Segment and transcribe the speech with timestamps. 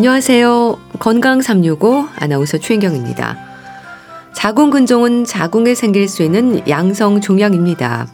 [0.00, 0.78] 안녕하세요.
[0.98, 3.36] 건강 365 아나운서 최인경입니다.
[4.32, 8.06] 자궁 근종은 자궁에 생길 수 있는 양성 종양입니다.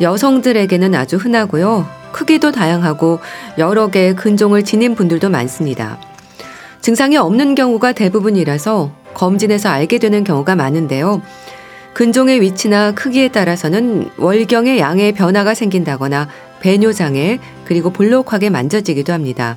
[0.00, 1.88] 여성들에게는 아주 흔하고요.
[2.12, 3.18] 크기도 다양하고
[3.58, 5.98] 여러 개의 근종을 지닌 분들도 많습니다.
[6.82, 11.20] 증상이 없는 경우가 대부분이라서 검진에서 알게 되는 경우가 많은데요.
[11.94, 16.28] 근종의 위치나 크기에 따라서는 월경의 양의 변화가 생긴다거나
[16.60, 19.56] 배뇨장애 그리고 볼록하게 만져지기도 합니다.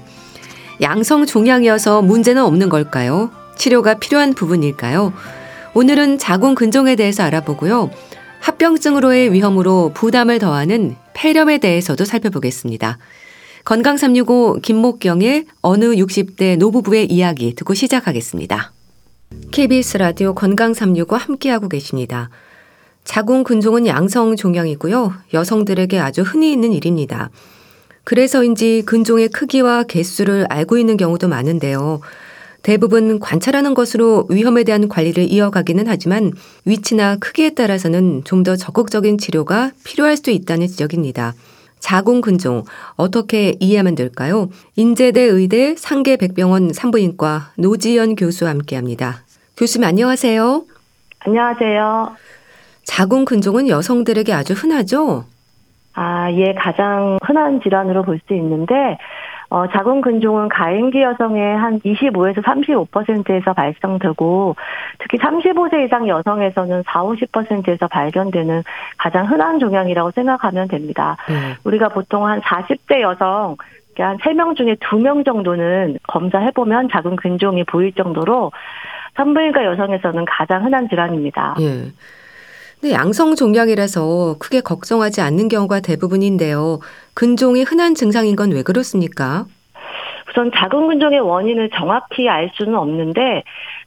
[0.82, 3.30] 양성 종양이어서 문제는 없는 걸까요?
[3.56, 5.14] 치료가 필요한 부분일까요?
[5.76, 7.92] 오늘은 자궁 근종에 대해서 알아보고요.
[8.40, 12.98] 합병증으로의 위험으로 부담을 더하는 폐렴에 대해서도 살펴보겠습니다.
[13.64, 18.72] 건강 365 김목경의 어느 60대 노부부의 이야기 듣고 시작하겠습니다.
[19.52, 22.32] KBS 라디오 건강 365 함께하고 계십니다.
[23.04, 25.14] 자궁 근종은 양성 종양이고요.
[25.34, 27.30] 여성들에게 아주 흔히 있는 일입니다.
[28.04, 32.02] 그래서인지 근종의 크기와 개수를 알고 있는 경우도 많은데요.
[32.64, 36.32] 대부분 관찰하는 것으로 위험에 대한 관리를 이어가기는 하지만
[36.66, 41.34] 위치나 크기에 따라서는 좀 더 적극적인 치료가 필요할 수 있다는 지적입니다.
[41.80, 42.64] 자궁 근종
[42.96, 44.50] 어떻게 이해하면 될까요?
[44.76, 49.24] 인제대 의대 상계백병원 산부인과 노지연 교수와 함께합니다.
[49.58, 50.66] 교수님 안녕하세요.
[51.20, 52.16] 안녕하세요.
[52.84, 55.26] 자궁 근종은 여성들에게 아주 흔하죠?
[55.94, 58.98] 아, 예, 가장 흔한 질환으로 볼 수 있는데,
[59.50, 64.56] 어, 자궁 근종은 가임기 여성의 한 25에서 35%에서 발생되고,
[65.00, 68.64] 특히 35세 이상 여성에서는 4, 50%에서 발견되는
[68.98, 71.18] 가장 흔한 종양이라고 생각하면 됩니다.
[71.28, 71.58] 네.
[71.66, 73.58] 우리가 보통 한 40대 여성,
[73.98, 78.52] 한 3명 중에 2명 정도는 검사해보면 자궁 근종이 보일 정도로
[79.16, 81.56] 산부인과 여성에서는 가장 흔한 질환입니다.
[81.60, 81.92] 예.
[82.82, 86.80] 근데 양성 종양이라서 크게 걱정하지 않는 경우가 대부분인데요.
[87.14, 89.46] 근종이 흔한 증상인 건 왜 그렇습니까?
[90.30, 93.44] 우선 자궁 근종의 원인을 정확히 알 수는 없는데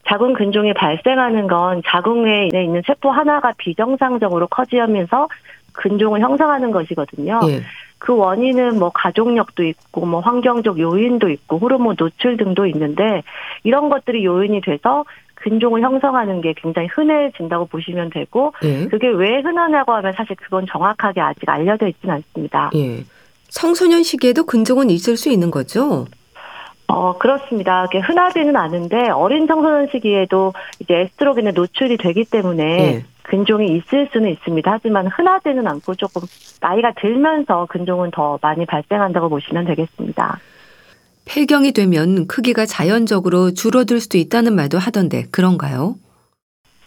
[0.08, 5.28] 자궁 근종이 발생하는 건 자궁에 있는 세포 하나가 비정상적으로 커지면서
[5.72, 7.40] 근종을 형성하는 것이거든요.
[7.48, 7.62] 예.
[7.98, 13.22] 그 원인은 뭐 가족력도 있고 뭐 환경적 요인도 있고 호르몬 노출 등도 있는데
[13.62, 15.04] 이런 것들이 요인이 돼서
[15.44, 18.86] 근종을 형성하는 게 굉장히 흔해진다고 보시면 되고 예.
[18.86, 22.70] 그게 왜 흔하냐고 하면 사실 그건 정확하게 아직 알려져 있지는 않습니다.
[22.74, 23.04] 예.
[23.48, 26.06] 청소년 시기에도 근종은 있을 수 있는 거죠?
[26.86, 27.84] 어, 그렇습니다.
[27.86, 33.04] 그게 흔하지는 않은데 어린 청소년 시기에도 이제 에스트로겐에 노출이 되기 때문에 예.
[33.22, 34.70] 근종이 있을 수는 있습니다.
[34.70, 36.22] 하지만 흔하지는 않고 조금
[36.60, 40.40] 나이가 들면서 근종은 더 많이 발생한다고 보시면 되겠습니다.
[41.24, 45.96] 폐경이 되면 크기가 자연적으로 줄어들 수도 있다는 말도 하던데 그런가요?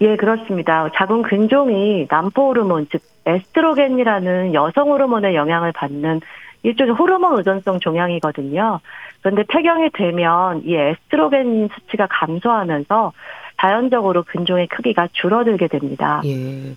[0.01, 0.89] 예, 그렇습니다.
[0.95, 6.21] 자궁 근종이 남포 호르몬, 즉 에스트로겐이라는 여성 호르몬의 영향을 받는
[6.63, 8.79] 일종의 호르몬 의존성 종양이거든요.
[9.21, 13.13] 그런데 폐경이 되면 이 에스트로겐 수치가 감소하면서
[13.59, 16.21] 자연적으로 근종의 크기가 줄어들게 됩니다.
[16.25, 16.75] 예.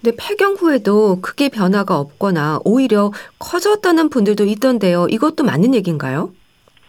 [0.00, 5.06] 근데 폐경 후에도 크게 변화가 없거나 오히려 커졌다는 분들도 있던데요.
[5.08, 6.30] 이것도 맞는 얘기인가요?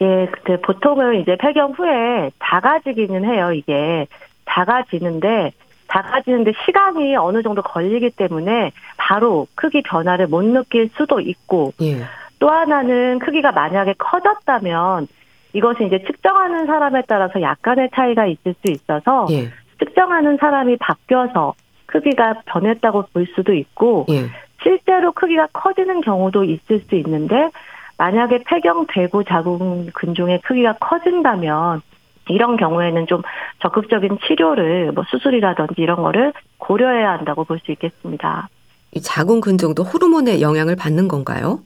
[0.04, 3.54] 예, 그 보통은 이제 폐경 후에 작아지기는 해요.
[3.54, 4.06] 이게
[4.46, 5.52] 작아지는데
[5.88, 12.02] 작아지는데 시간이 어느 정도 걸리기 때문에 바로 크기 변화를 못 느낄 수도 있고 예.
[12.40, 15.08] 또 하나는 크기가 만약에 커졌다면
[15.54, 19.50] 이것이 이제 측정하는 사람에 따라서 약간의 차이가 있을 수 있어서 예.
[19.80, 21.54] 측정하는 사람이 바뀌어서
[21.86, 24.26] 크기가 변했다고 볼 수도 있고 예.
[24.64, 27.50] 실제로 크기가 커지는 경우도 있을 수 있는데
[27.98, 31.82] 만약에 폐경되고 자궁 근종의 크기가 커진다면
[32.30, 33.22] 이런 경우에는 좀
[33.62, 38.48] 적극적인 치료를 뭐 수술이라든지 이런 거를 고려해야 한다고 볼 수 있겠습니다.
[38.96, 41.60] 이 자궁 근종도 호르몬의 영향을 받는 건가요?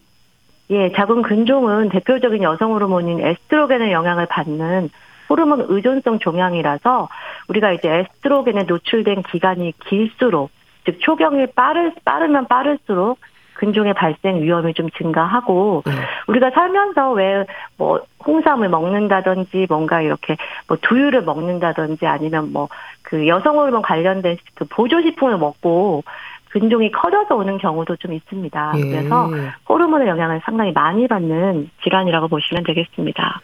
[0.69, 4.89] 예, 자궁 근종은 대표적인 여성 호르몬인 에스트로겐의 영향을 받는
[5.29, 7.09] 호르몬 의존성 종양이라서
[7.49, 10.51] 우리가 이제 에스트로겐에 노출된 기간이 길수록
[10.85, 13.19] 즉 초경이 빠르 빠르면 빠를수록
[13.57, 15.91] 근종의 발생 위험이 좀 증가하고 네.
[16.27, 17.45] 우리가 살면서 왜
[17.77, 20.35] 뭐 홍삼을 먹는다든지 뭔가 이렇게
[20.67, 22.67] 뭐 두유를 먹는다든지 아니면 뭐
[23.09, 26.03] 그 여성 호르몬 관련된 그 보조 식품을 먹고
[26.49, 28.73] 근종이 커져서 오는 경우도 좀 있습니다.
[28.75, 28.81] 예.
[28.81, 29.29] 그래서
[29.69, 33.39] 호르몬의 영향을 상당히 많이 받는 질환이라고 보시면 되겠습니다.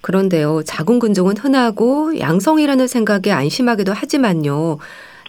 [0.00, 4.78] 그런데요, 자궁 근종은 흔하고 양성이라는 생각에 안심하기도 하지만요,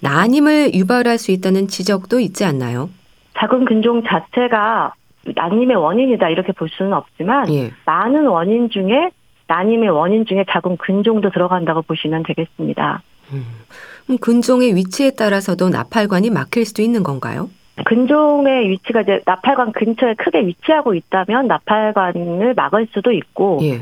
[0.02, 2.90] 난임을 유발할 수 있다는 지적도 있지 않나요?
[3.38, 4.94] 자궁 근종 자체가
[5.36, 7.72] 난임의 원인이다 이렇게 볼 수는 없지만 예.
[7.86, 9.12] 많은 원인 중에
[9.48, 13.02] 난임의 원인 중에 자궁 근종도 들어간다고 보시면 되겠습니다.
[13.34, 17.50] 음, 근종의 위치에 따라서도 나팔관이 막힐 수도 있는 건가요?
[17.86, 23.82] 근종의 위치가 이제 나팔관 근처에 크게 위치하고 있다면 나팔관을 막을 수도 있고 예.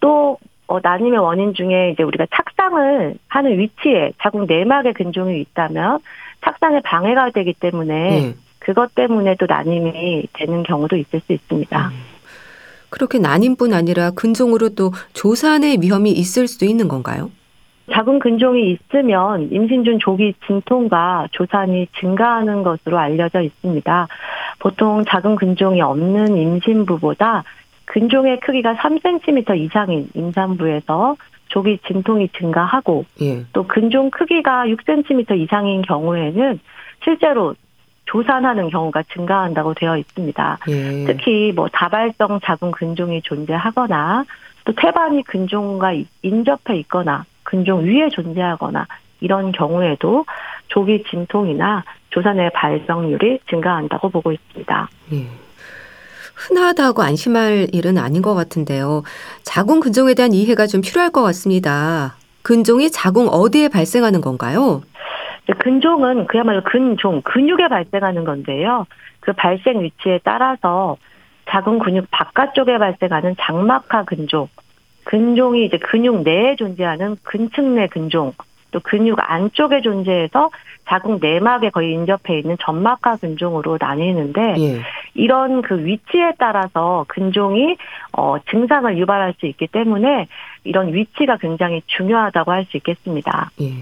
[0.00, 5.98] 또 어, 난임의 원인 중에 이제 우리가 착상을 하는 위치에 자궁 내막에 근종이 있다면
[6.44, 8.34] 착상에 방해가 되기 때문에 예.
[8.60, 11.88] 그것 때문에 또 난임이 되는 경우도 있을 수 있습니다.
[11.88, 11.92] 음.
[12.90, 17.30] 그렇게 난임뿐 아니라 근종으로 또 조산의 위험이 있을 수도 있는 건가요?
[17.92, 24.08] 자궁 근종이 있으면 임신 중 조기 진통과 조산이 증가하는 것으로 알려져 있습니다.
[24.60, 27.44] 보통 자궁 근종이 없는 임신부보다
[27.86, 31.16] 근종의 크기가 3cm 이상인 임산부에서
[31.48, 33.44] 조기 진통이 증가하고 예.
[33.52, 36.60] 또 근종 크기가 6cm 이상인 경우에는
[37.02, 37.56] 실제로
[38.10, 40.58] 조산하는 경우가 증가한다고 되어 있습니다.
[40.68, 41.04] 예.
[41.06, 44.24] 특히 뭐 다발성 자궁 근종이 존재하거나
[44.64, 45.92] 또 태반이 근종과
[46.22, 48.86] 인접해 있거나 근종 위에 존재하거나
[49.20, 50.24] 이런 경우에도
[50.68, 54.88] 조기 진통이나 조산의 발병률이 증가한다고 보고 있습니다.
[55.12, 55.28] 예.
[56.34, 59.02] 흔하다고 안심할 일은 아닌 것 같은데요.
[59.42, 62.16] 자궁 근종에 대한 이해가 좀 필요할 것 같습니다.
[62.42, 64.82] 근종이 자궁 어디에 발생하는 건가요?
[65.58, 68.86] 근종은 그야말로 근종, 근육에 발생하는 건데요.
[69.20, 70.96] 그 발생 위치에 따라서
[71.48, 74.48] 자궁 근육 바깥쪽에 발생하는 장막하 근종,
[75.04, 78.32] 근종이 이제 근육 내에 존재하는 근층 내 근종,
[78.70, 80.50] 또 근육 안쪽에 존재해서
[80.86, 84.80] 자궁 내막에 거의 인접해 있는 점막하 근종으로 나뉘는데 예.
[85.14, 87.76] 이런 그 위치에 따라서 근종이
[88.12, 90.26] 어 증상을 유발할 수 있기 때문에
[90.64, 93.50] 이런 위치가 굉장히 중요하다고 할 수 있겠습니다.
[93.60, 93.72] 예.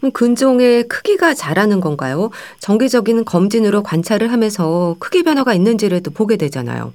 [0.00, 2.30] 그럼 근종의 크기가 자라는 건가요?
[2.60, 6.92] 정기적인 검진으로 관찰을 하면서 크기 변화가 있는지를 또 보게 되잖아요.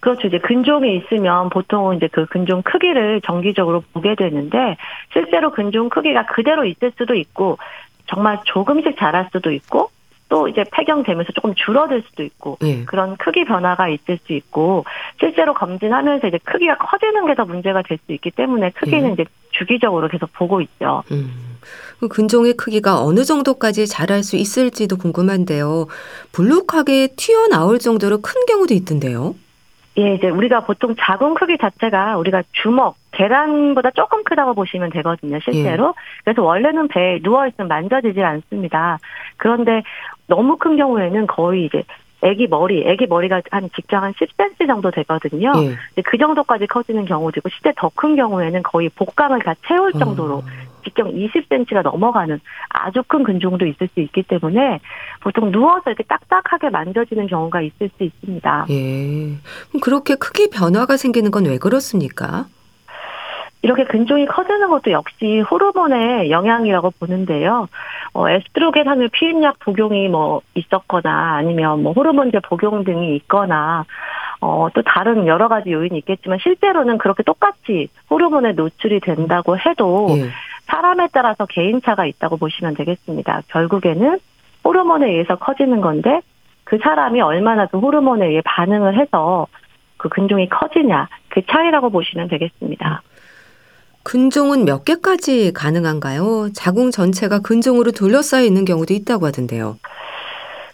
[0.00, 0.28] 그렇죠.
[0.28, 4.76] 이제 근종이 있으면 보통은 이제 그 근종 크기를 정기적으로 보게 되는데
[5.12, 7.58] 실제로 근종 크기가 그대로 있을 수도 있고
[8.06, 9.90] 정말 조금씩 자랄 수도 있고
[10.28, 12.84] 또 이제 폐경되면서 조금 줄어들 수도 있고 예.
[12.84, 14.84] 그런 크기 변화가 있을 수 있고
[15.18, 19.12] 실제로 검진하면서 이제 크기가 커지는 게 더 문제가 될 수 있기 때문에 크기는 예.
[19.14, 21.02] 이제 주기적으로 계속 보고 있죠.
[21.10, 21.55] 음.
[22.00, 25.86] 그 근종의 크기가 어느 정도까지 자랄 수 있을지도 궁금한데요.
[26.32, 29.34] 불룩하게 튀어나올 정도로 큰 경우도 있던데요.
[29.98, 35.94] 예, 이제 우리가 보통 자궁 크기 자체가 우리가 주먹, 계란보다 조금 크다고 보시면 되거든요, 실제로.
[36.22, 38.98] 그래서 원래는 배에 누워있으면 만져지질 않습니다.
[39.38, 39.82] 그런데
[40.26, 41.82] 너무 큰 경우에는 거의 이제
[42.22, 45.52] 애기 머리, 애기 머리가 한 직장 한 10cm 정도 되거든요.
[45.96, 46.02] 예.
[46.02, 50.44] 그 정도까지 커지는 경우도 있고, 실제 더 큰 경우에는 거의 복강을 다 채울 정도로 어.
[50.86, 52.38] 직경 20cm가 넘어가는
[52.68, 54.80] 아주 큰 근종도 있을 수 있기 때문에
[55.20, 58.66] 보통 누워서 이렇게 딱딱하게 만져지는 경우가 있을 수 있습니다.
[58.70, 59.36] 예.
[59.80, 62.46] 그렇게 크기 변화가 생기는 건 왜 그렇습니까?
[63.62, 67.68] 이렇게 근종이 커지는 것도 역시 호르몬의 영향이라고 보는데요.
[68.12, 73.84] 어, 에스트로겐 함유 피임약 복용이 뭐 있었거나 아니면 뭐 호르몬제 복용 등이 있거나
[74.40, 80.30] 어, 또 다른 여러 가지 요인이 있겠지만 실제로는 그렇게 똑같이 호르몬에 노출이 된다고 해도 예.
[80.66, 83.42] 사람에 따라서 개인차가 있다고 보시면 되겠습니다.
[83.48, 84.18] 결국에는
[84.64, 86.20] 호르몬에 의해서 커지는 건데
[86.64, 89.46] 그 사람이 얼마나 그 호르몬에 의해 반응을 해서
[89.96, 93.02] 그 근종이 커지냐 그 차이라고 보시면 되겠습니다.
[94.02, 96.50] 근종은 몇 개까지 가능한가요?
[96.54, 99.78] 자궁 전체가 근종으로 둘러싸여 있는 경우도 있다고 하던데요.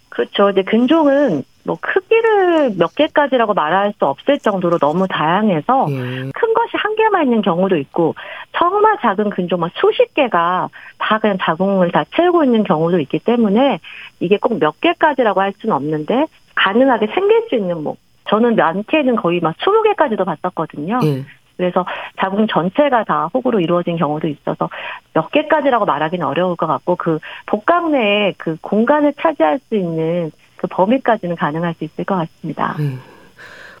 [0.09, 0.51] 그렇죠.
[0.51, 5.95] 이제 근종은 뭐 크기를 몇 개까지라고 말할 수 없을 정도로 너무 다양해서 예.
[6.33, 8.15] 큰 것이 한 개만 있는 경우도 있고
[8.57, 13.79] 정말 작은 근종 막 수십 개가 다 그냥 자궁을 다 채우고 있는 경우도 있기 때문에
[14.19, 17.95] 이게 꼭 몇 개까지라고 할 수는 없는데 가능하게 생길 수 있는 뭐
[18.29, 20.99] 저는 많게는 거의 막 20개까지도 봤었거든요.
[21.03, 21.23] 예.
[21.57, 21.85] 그래서
[22.19, 24.69] 자궁 전체가 다 혹으로 이루어진 경우도 있어서
[25.13, 30.31] 몇 개까지라고 말하기는 어려울 것 같고 그 복강 내에 그 공간을 차지할 수 있는
[30.63, 32.75] 그 범위까지는 가능할 수 있을 것 같습니다.
[32.79, 32.97] 예.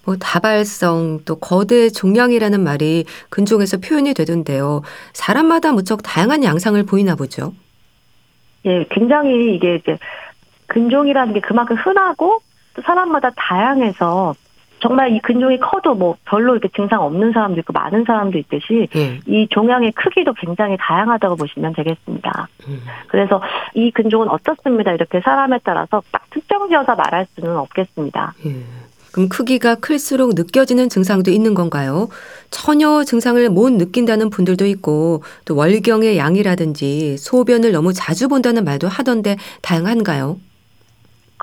[0.05, 4.81] 뭐 다발성 또 거대 종양이라는 말이 근종에서 표현이 되던데요.
[5.13, 7.53] 사람마다 무척 다양한 양상을 보이나 보죠.
[8.65, 9.97] 예, 굉장히 이게 이제
[10.67, 12.39] 근종이라는 게 그만큼 흔하고
[12.75, 14.33] 또 사람마다 다양해서
[14.83, 19.19] 정말 이 근종이 커도 뭐 별로 이렇게 증상 없는 사람도 있고 많은 사람도 있듯이 예.
[19.25, 22.47] 이 종양의 크기도 굉장히 다양하다고 보시면 되겠습니다.
[22.67, 22.81] 음.
[23.07, 23.41] 그래서
[23.73, 24.91] 이 근종은 어떻습니다.
[24.91, 28.33] 이렇게 사람에 따라서 딱 특정지어서 말할 수는 없겠습니다.
[28.45, 28.55] 예.
[29.13, 32.09] 그럼 크기가 클수록 느껴지는 증상도 있는 건가요?
[32.49, 39.37] 전혀 증상을 못 느낀다는 분들도 있고 또 월경의 양이라든지 소변을 너무 자주 본다는 말도 하던데
[39.61, 40.39] 다양한가요?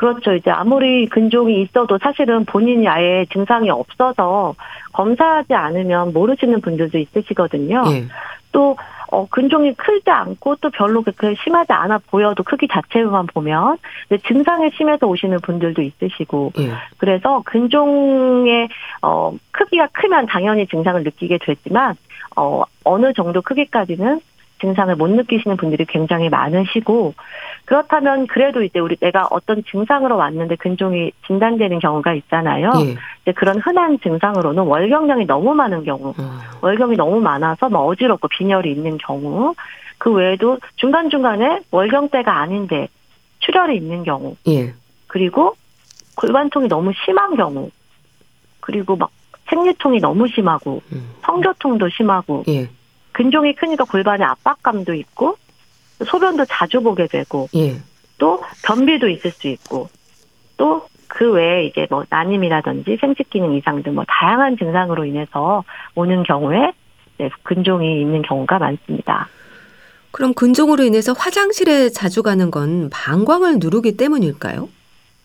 [0.01, 0.33] 그렇죠.
[0.33, 4.55] 이제 아무리 근종이 있어도 사실은 본인이 아예 증상이 없어서
[4.95, 7.85] 검사하지 않으면 모르시는 분들도 있으시거든요.
[7.89, 8.05] 예.
[8.51, 8.79] 또
[9.11, 13.77] 어, 근종이 크지 않고 또 별로 그렇게 심하지 않아 보여도 크기 자체만 보면
[14.09, 16.73] 근데 증상이 심해서 오시는 분들도 있으시고 예.
[16.97, 18.71] 그래서 근종의
[19.03, 21.95] 어, 크기가 크면 당연히 증상을 느끼게 되지만
[22.37, 24.23] 어 어느 정도 크기까지는
[24.61, 27.15] 증상을 못 느끼시는 분들이 굉장히 많으시고
[27.65, 32.73] 그렇다면 그래도 이제 우리 내가 어떤 증상으로 왔는데 근종이 진단되는 경우가 있잖아요.
[32.81, 32.97] 예.
[33.23, 36.41] 이제 그런 흔한 증상으로는 월경량이 너무 많은 경우, 어.
[36.63, 39.55] 월경이 너무 많아서 뭐 어지럽고 빈혈이 있는 경우,
[39.99, 42.89] 그 외에도 중간 중간에 월경 때가 아닌데
[43.41, 44.75] 출혈이 있는 경우, 예.
[45.07, 45.55] 그리고
[46.17, 47.71] 골반통이 너무 심한 경우,
[48.61, 49.11] 그리고 막
[49.49, 51.11] 생리통이 너무 심하고 음.
[51.23, 52.69] 성교통도 심하고 예.
[53.21, 55.37] 근종이 크니까 골반에 압박감도 있고
[56.05, 57.77] 소변도 자주 보게 되고 예.
[58.17, 59.89] 또 변비도 있을 수 있고
[60.57, 65.65] 또 그 외에 이제 뭐 난임이라든지 생식 기능 이상 등 뭐 다양한 증상으로 인해서
[65.97, 66.73] 오는 경우에
[67.43, 69.29] 근종이 있는 경우가 많습니다.
[70.13, 74.69] 그럼 근종으로 인해서 화장실에 자주 가는 건 방광을 누르기 때문일까요?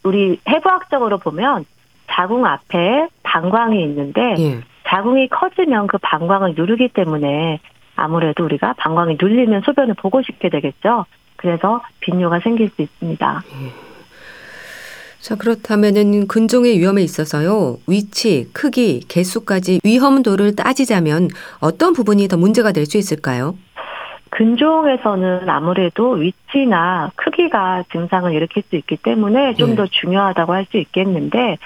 [0.04, 1.66] 우리 해부학적으로 보면
[2.10, 4.60] 자궁 앞에 방광이 있는데 예.
[4.88, 7.60] 자궁이 커지면 그 방광을 누르기 때문에
[7.96, 11.06] 아무래도 우리가 방광이 눌리면 소변을 보고 싶게 되겠죠.
[11.38, 13.44] 그래서 빈뇨가 생길 수 있습니다.
[15.20, 17.78] 자, 그렇다면은 근종의 위험에 있어서요.
[17.88, 23.56] 위치, 크기, 개수까지 위험도를 따지자면 어떤 부분이 더 문제가 될 수 있을까요?
[24.30, 29.75] 근종에서는 아무래도 위치나 크기가 증상을 일으킬 수 있기 때문에 좀 네.
[29.78, 31.58] 더 중요하다고 할 수 있겠는데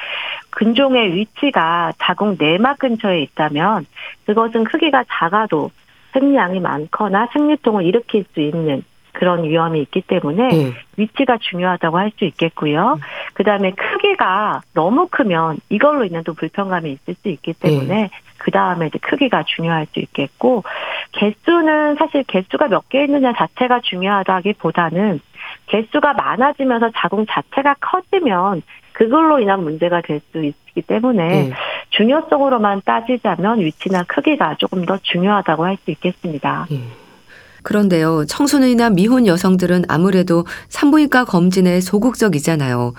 [0.51, 3.85] 근종의 위치가 자궁 내막 근처에 있다면
[4.25, 5.71] 그것은 크기가 작아도
[6.13, 10.73] 생리량이 많거나 생리통을 일으킬 수 있는 그런 위험이 있기 때문에 예.
[10.97, 12.99] 위치가 중요하다고 할 수 있겠고요.
[13.33, 18.87] 그 다음에 크기가 너무 크면 이걸로 인한 또 불편감이 있을 수 있기 때문에 그 다음에
[18.87, 20.63] 이제 크기가 중요할 수 있겠고
[21.11, 25.19] 개수는 사실 개수가 몇 개 있느냐 자체가 중요하다기보다는
[25.67, 28.61] 개수가 많아지면서 자궁 자체가 커지면
[28.99, 31.53] 그걸로 인한 문제가 될 수 있기 때문에 예.
[31.91, 36.67] 중요성으로만 따지자면 위치나 크기가 조금 더 중요하다고 할 수 있겠습니다.
[36.71, 36.81] 예.
[37.63, 42.93] 그런데요, 청소년이나 미혼 여성들은 아무래도 산부인과 검진에 소극적이잖아요.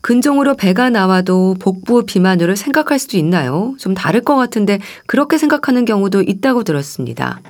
[0.00, 3.74] 근종으로 배가 나와도 복부 비만으로 생각할 수도 있나요?
[3.78, 7.40] 좀 다를 것 같은데 그렇게 생각하는 경우도 있다고 들었습니다.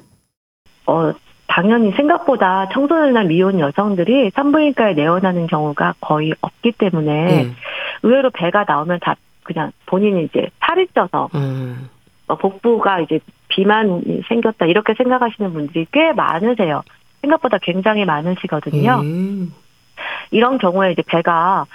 [0.86, 1.12] 어,
[1.46, 7.50] 당연히 생각보다 청소년이나 미혼 여성들이 산부인과에 내원하는 경우가 거의 없기 때문에 예.
[8.02, 11.88] 의외로 배가 나오면 다 그냥 본인이 이제 살이 쪄서 음,
[12.26, 16.82] 어, 복부가 이제 비만이 생겼다 이렇게 생각하시는 분들이 꽤 많으세요.
[17.20, 19.00] 생각보다 굉장히 많으시거든요.
[19.04, 19.46] 예.
[20.30, 21.66] 이런 경우에 이제 배가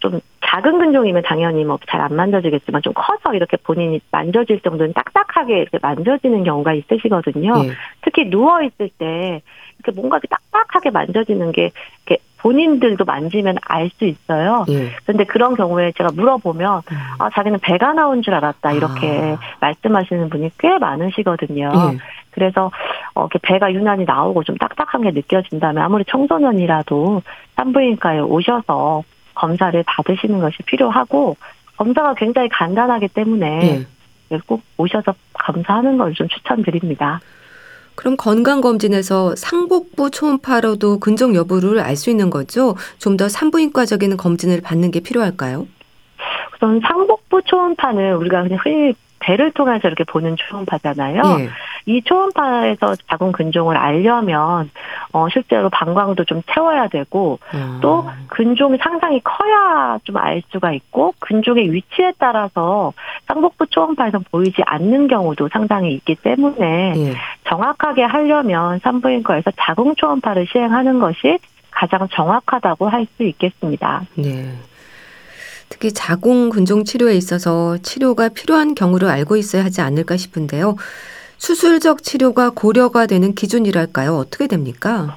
[0.00, 5.58] 좀 작은 근종이면 당연히 뭐 잘 안 만져지겠지만 좀 커서 이렇게 본인이 만져질 정도는 딱딱하게
[5.60, 7.52] 이렇게 만져지는 경우가 있으시거든요.
[7.64, 7.70] 예.
[8.02, 9.40] 특히 누워 있을 때
[9.78, 11.70] 이렇게 뭔가 이렇게 딱딱하게 만져지는 게
[12.06, 14.66] 이렇게 본인들도 만지면 알 수 있어요.
[14.68, 14.90] 예.
[15.04, 16.96] 그런데 그런 경우에 제가 물어보면 음.
[17.18, 19.38] 아 자기는 배가 나온 줄 알았다 이렇게 아.
[19.60, 21.72] 말씀하시는 분이 꽤 많으시거든요.
[21.74, 21.98] 예.
[22.32, 22.70] 그래서
[23.14, 27.22] 어, 이렇게 배가 유난히 나오고 좀 딱딱한 게 느껴진다면 아무리 청소년이라도
[27.56, 29.02] 산부인과에 오셔서
[29.34, 31.36] 검사를 받으시는 것이 필요하고
[31.78, 33.84] 검사가 굉장히 간단하기 때문에
[34.32, 34.38] 예.
[34.46, 37.20] 꼭 오셔서 검사하는 걸 좀 추천드립니다.
[37.94, 42.74] 그럼 건강검진에서 상복부 초음파로도 근종 여부를 알 수 있는 거죠?
[42.98, 45.66] 좀 더 산부인과적인 검진을 받는 게 필요할까요?
[46.56, 51.22] 우선 상복부 초음파는 우리가 그냥 흔히 배를 통해서 이렇게 보는 초음파잖아요.
[51.40, 51.48] 예.
[51.86, 54.70] 이 초음파에서 자궁 근종을 알려면
[55.12, 57.78] 어 실제로 방광도 좀 채워야 되고 어.
[57.80, 62.92] 또 근종이 상당히 커야 좀 알 수가 있고 근종의 위치에 따라서
[63.26, 67.14] 상복부 초음파에서 보이지 않는 경우도 상당히 있기 때문에 예.
[67.48, 71.38] 정확하게 하려면 산부인과에서 자궁 초음파를 시행하는 것이
[71.70, 74.02] 가장 정확하다고 할 수 있겠습니다.
[74.16, 74.52] 네.
[75.68, 80.76] 특히 자궁 근종 치료에 있어서 치료가 필요한 경우를 알고 있어야 하지 않을까 싶은데요.
[81.36, 84.14] 수술적 치료가 고려가 되는 기준이랄까요?
[84.16, 85.16] 어떻게 됩니까?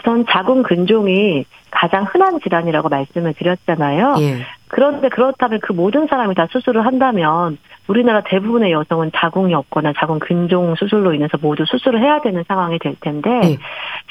[0.00, 4.16] 우선 자궁 근종이 가장 흔한 질환이라고 말씀을 드렸잖아요.
[4.20, 4.46] 예.
[4.68, 7.58] 그런데 그렇다면 그 모든 사람이 다 수술을 한다면
[7.90, 12.94] 우리나라 대부분의 여성은 자궁이 없거나 자궁 근종 수술로 인해서 모두 수술을 해야 되는 상황이 될
[13.00, 13.58] 텐데 예.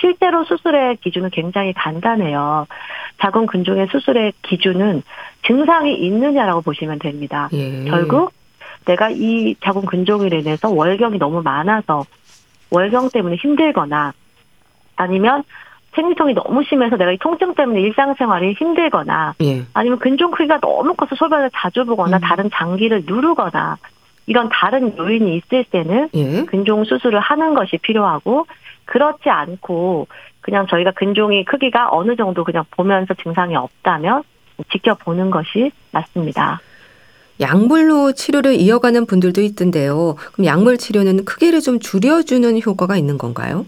[0.01, 2.67] 실제로 수술의 기준은 굉장히 간단해요.
[3.21, 5.01] 자궁 근종의 수술의 기준은
[5.47, 7.47] 증상이 있느냐라고 보시면 됩니다.
[7.53, 7.85] 예.
[7.85, 8.33] 결국
[8.83, 12.03] 내가 이 자궁 근종으로 인해서 월경이 너무 많아서
[12.71, 14.11] 월경 때문에 힘들거나
[14.97, 15.43] 아니면
[15.95, 19.63] 생리통이 너무 심해서 내가 이 통증 때문에 일상생활이 힘들거나 예.
[19.73, 22.21] 아니면 근종 크기가 너무 커서 소변을 자주 보거나 음.
[22.21, 23.77] 다른 장기를 누르거나
[24.27, 26.45] 이런 다른 요인이 있을 때는 예.
[26.45, 28.45] 근종 수술을 하는 것이 필요하고
[28.85, 30.07] 그렇지 않고
[30.41, 34.23] 그냥 저희가 근종이 크기가 어느 정도 그냥 보면서 증상이 없다면
[34.71, 36.59] 지켜보는 것이 맞습니다.
[37.39, 40.15] 약물로 치료를 이어가는 분들도 있던데요.
[40.33, 43.65] 그럼 약물 치료는 크기를 좀 줄여주는 효과가 있는 건가요?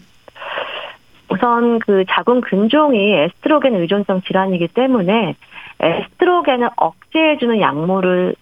[1.31, 5.35] 우선 그 자궁 근종이 에스트로겐 의존성 질환이기 때문에
[5.79, 8.35] 에스트로겐을 억제해주는 약물을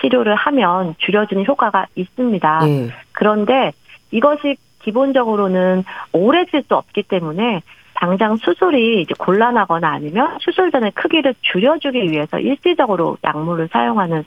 [0.00, 2.60] 치료를 하면 줄여주는 효과가 있습니다.
[2.64, 2.88] 네.
[3.12, 3.72] 그런데
[4.10, 7.62] 이것이 기본적으로는 오래 쓸 수 없기 때문에
[7.94, 14.24] 당장 수술이 이제 곤란하거나 아니면 수술 전에 크기를 줄여주기 위해서 일시적으로 약물을 사용하는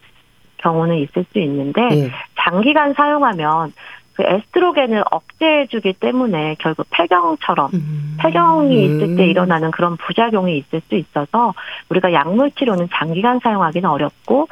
[0.57, 2.09] 경우는 있을 수 있는데 네.
[2.35, 3.73] 장기간 사용하면
[4.17, 8.17] 그 에스트로겐을 억제해주기 때문에 결국 폐경처럼 음.
[8.19, 11.53] 폐경이 있을 때 일어나는 그런 부작용이 있을 수 있어서
[11.89, 14.47] 우리가 약물 치료는 장기간 사용하기는 어렵고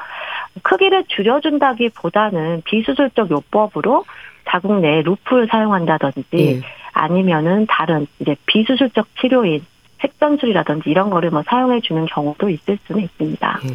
[0.62, 4.06] 크기를 줄여준다기보다는 비수술적 요법으로
[4.48, 6.62] 자궁 내 루프를 사용한다든지 네.
[6.94, 9.66] 아니면은 다른 이제 비수술적 치료인
[10.00, 13.60] 색전술이라든지 이런 거를 뭐 사용해 주는 경우도 있을 수는 있습니다.
[13.64, 13.70] 네.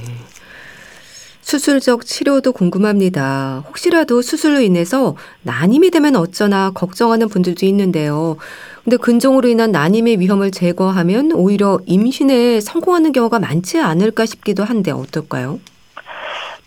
[1.42, 3.64] 수술적 치료도 궁금합니다.
[3.68, 8.36] 혹시라도 수술로 인해서 난임이 되면 어쩌나 걱정하는 분들도 있는데요.
[8.84, 15.60] 근데 근종으로 인한 난임의 위험을 제거하면 오히려 임신에 성공하는 경우가 많지 않을까 싶기도 한데 어떨까요?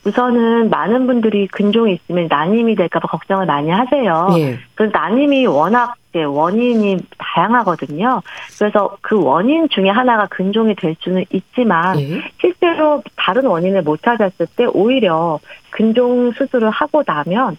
[0.05, 4.27] 우선은 많은 분들이 근종이 있으면 난임이 될까봐 걱정을 많이 하세요.
[4.37, 4.57] 예.
[4.75, 8.21] 그 난임이 워낙 원인이 다양하거든요.
[8.59, 12.21] 그래서 그 원인 중에 하나가 근종이 될 수는 있지만 예.
[12.39, 15.39] 실제로 다른 원인을 못 찾았을 때 오히려
[15.71, 17.57] 근종 수술을 하고 나면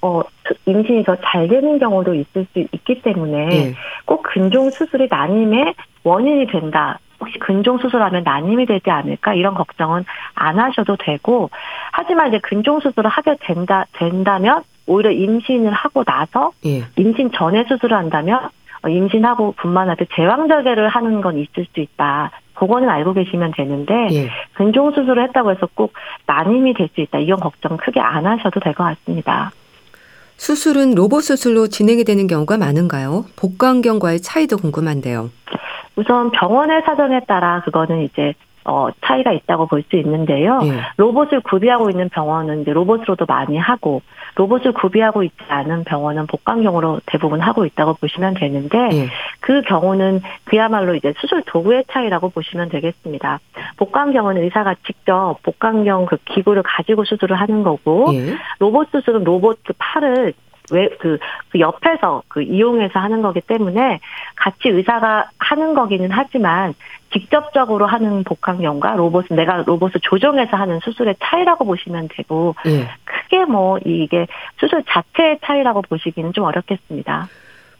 [0.00, 0.22] 어,
[0.66, 3.74] 임신이 더 잘 되는 경우도 있을 수 있기 때문에 예.
[4.04, 7.00] 꼭 근종 수술이 난임의 원인이 된다.
[7.20, 11.50] 혹시 근종 수술하면 난임이 되지 않을까 이런 걱정은 안 하셔도 되고
[11.92, 16.84] 하지만 이제 근종 수술을 하게 된다 된다면 오히려 임신을 하고 나서 예.
[16.96, 18.48] 임신 전에 수술을 한다면
[18.82, 22.30] 어, 임신하고 분만할 때 제왕절개를 하는 건 있을 수 있다.
[22.54, 24.30] 그거는 알고 계시면 되는데 예.
[24.54, 25.92] 근종 수술을 했다고 해서 꼭
[26.26, 27.18] 난임이 될 수 있다.
[27.18, 29.50] 이런 걱정 크게 안 하셔도 될 것 같습니다.
[30.36, 33.24] 수술은 로봇 수술로 진행이 되는 경우가 많은가요?
[33.36, 35.30] 복강경과의 차이도 궁금한데요.
[35.98, 38.32] 우선 병원의 사정에 따라 그거는 이제
[38.64, 40.60] 어, 차이가 있다고 볼 수 있는데요.
[40.64, 40.80] 예.
[40.98, 44.02] 로봇을 구비하고 있는 병원은 이제 로봇으로도 많이 하고
[44.34, 49.08] 로봇을 구비하고 있지 않은 병원은 복강경으로 대부분 하고 있다고 보시면 되는데 예.
[49.40, 53.40] 그 경우는 그야말로 이제 수술 도구의 차이라고 보시면 되겠습니다.
[53.78, 58.36] 복강경은 의사가 직접 복강경 그 기구를 가지고 수술을 하는 거고 예.
[58.58, 60.34] 로봇 수술은 로봇 그 팔을
[60.72, 61.18] 왜 그
[61.50, 64.00] 그 옆에서 그 이용해서 하는 거기 때문에
[64.36, 66.74] 같이 의사가 하는 거기는 하지만
[67.12, 72.88] 직접적으로 하는 복강경과 로봇은 내가 로봇을 조정해서 하는 수술의 차이라고 보시면 되고 예.
[73.04, 74.26] 크게 뭐 이게
[74.58, 77.28] 수술 자체의 차이라고 보시기는 좀 어렵겠습니다.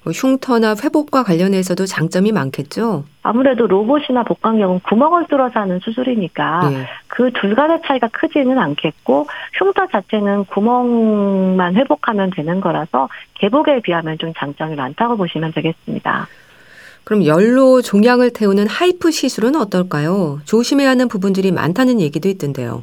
[0.09, 3.05] 뭐 흉터나 회복과 관련해서도 장점이 많겠죠?
[3.23, 6.87] 아무래도 로봇이나 복강경은 구멍을 뚫어서 하는 수술이니까 네.
[7.09, 14.77] 그둘 간의 차이가 크지는 않겠고 흉터 자체는 구멍만 회복하면 되는 거라서 개복에 비하면 좀 장점이
[14.77, 16.27] 많다고 보시면 되겠습니다.
[17.05, 20.41] 그럼 열로 종양을 태우는 하이프 시술은 어떨까요?
[20.47, 22.83] 조심해야 하는 부분들이 많다는 얘기도 있던데요.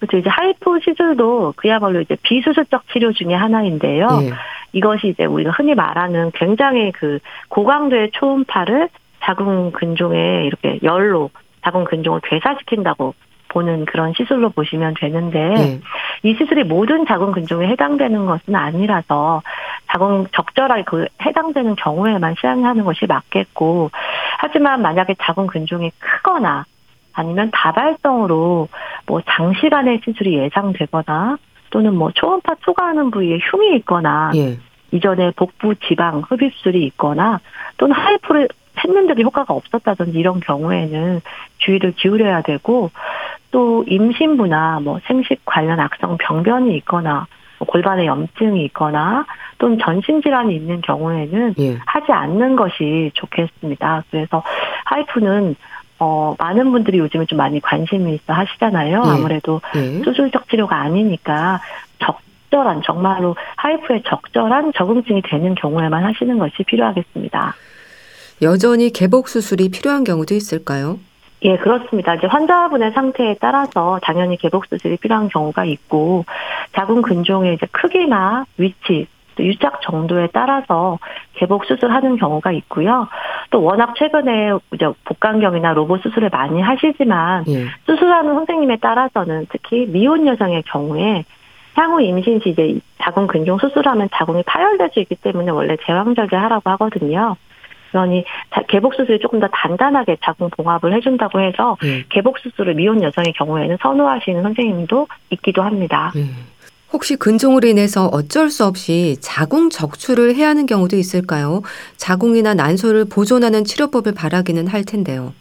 [0.00, 0.16] 그렇죠.
[0.16, 4.08] 이제 하이프 시술도 그야말로 이제 비수술적 치료 중의 하나인데요.
[4.20, 4.32] 네.
[4.72, 8.88] 이것이 이제 우리가 흔히 말하는 굉장히 그 고강도의 초음파를
[9.20, 11.30] 자궁 근종에 이렇게 열로
[11.62, 13.14] 자궁 근종을 괴사시킨다고
[13.48, 15.80] 보는 그런 시술로 보시면 되는데 네.
[16.22, 19.42] 이 시술이 모든 자궁 근종에 해당되는 것은 아니라서
[19.90, 23.90] 자궁 적절하게 그 해당되는 경우에만 시행하는 것이 맞겠고
[24.38, 26.64] 하지만 만약에 자궁 근종이 크거나
[27.14, 28.68] 아니면 다발성으로
[29.06, 31.38] 뭐 장시간의 시술이 예상되거나
[31.70, 34.58] 또는 뭐 초음파 초과하는 부위에 흉이 있거나 예.
[34.90, 37.40] 이전에 복부 지방 흡입술이 있거나
[37.76, 41.20] 또는 하이프를 했는데도 효과가 없었다든지 이런 경우에는
[41.58, 42.90] 주의를 기울여야 되고
[43.50, 47.26] 또 임신부나 뭐 생식 관련 악성 병변이 있거나
[47.58, 49.26] 뭐 골반에 염증이 있거나
[49.58, 51.78] 또는 전신 질환이 있는 경우에는 예.
[51.86, 54.04] 하지 않는 것이 좋겠습니다.
[54.10, 54.42] 그래서
[54.84, 55.56] 하이프는
[55.98, 59.02] 어, 많은 분들이 요즘에 좀 많이 관심이 있어 하시잖아요.
[59.04, 59.10] 예.
[59.10, 60.02] 아무래도 예.
[60.02, 61.60] 수술적 치료가 아니니까
[61.98, 67.54] 적절한, 정말로 하이프에 적절한 적응증이 되는 경우에만 하시는 것이 필요하겠습니다.
[68.42, 70.98] 여전히 개복 수술이 필요한 경우도 있을까요?
[71.42, 72.14] 예, 그렇습니다.
[72.14, 76.24] 이제 환자분의 상태에 따라서 당연히 개복 수술이 필요한 경우가 있고
[76.74, 79.06] 자궁 근종의 이제 크기나 위치,
[79.44, 80.98] 유착 정도에 따라서
[81.34, 83.08] 개복 수술하는 경우가 있고요.
[83.50, 87.66] 또 워낙 최근에 이제 복강경이나 로봇 수술을 많이 하시지만 예.
[87.86, 91.24] 수술하는 선생님에 따라서는 특히 미혼 여성의 경우에
[91.74, 96.70] 향후 임신 시 이제 자궁 근종 수술하면 자궁이 파열될 수 있기 때문에 원래 제왕절개 하라고
[96.70, 97.36] 하거든요.
[97.90, 98.24] 그러니
[98.68, 102.04] 개복 수술이 조금 더 단단하게 자궁 봉합을 해준다고 해서 네.
[102.08, 106.12] 개복 수술을 미혼 여성의 경우에는 선호하시는 선생님도 있기도 합니다.
[106.14, 106.22] 네.
[106.92, 111.62] 혹시 근종으로 인해서 어쩔 수 없이 자궁 적출을 해야 하는 경우도 있을까요?
[111.96, 115.34] 자궁이나 난소를 보존하는 치료법을 바라기는 할 텐데요.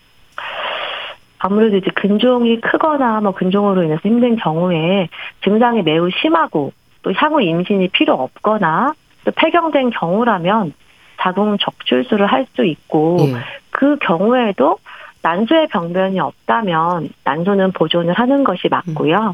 [1.40, 5.08] 아무래도 이제 근종이 크거나 뭐 근종으로 인해서 힘든 경우에
[5.44, 10.74] 증상이 매우 심하고 또 향후 임신이 필요 없거나 또 폐경된 경우라면
[11.22, 13.36] 자궁 적출술을 할 수 있고 예.
[13.70, 14.78] 그 경우에도
[15.22, 19.18] 난소의 병변이 없다면 난소는 보존을 하는 것이 맞고요.
[19.18, 19.34] 음.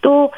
[0.00, 0.32] 또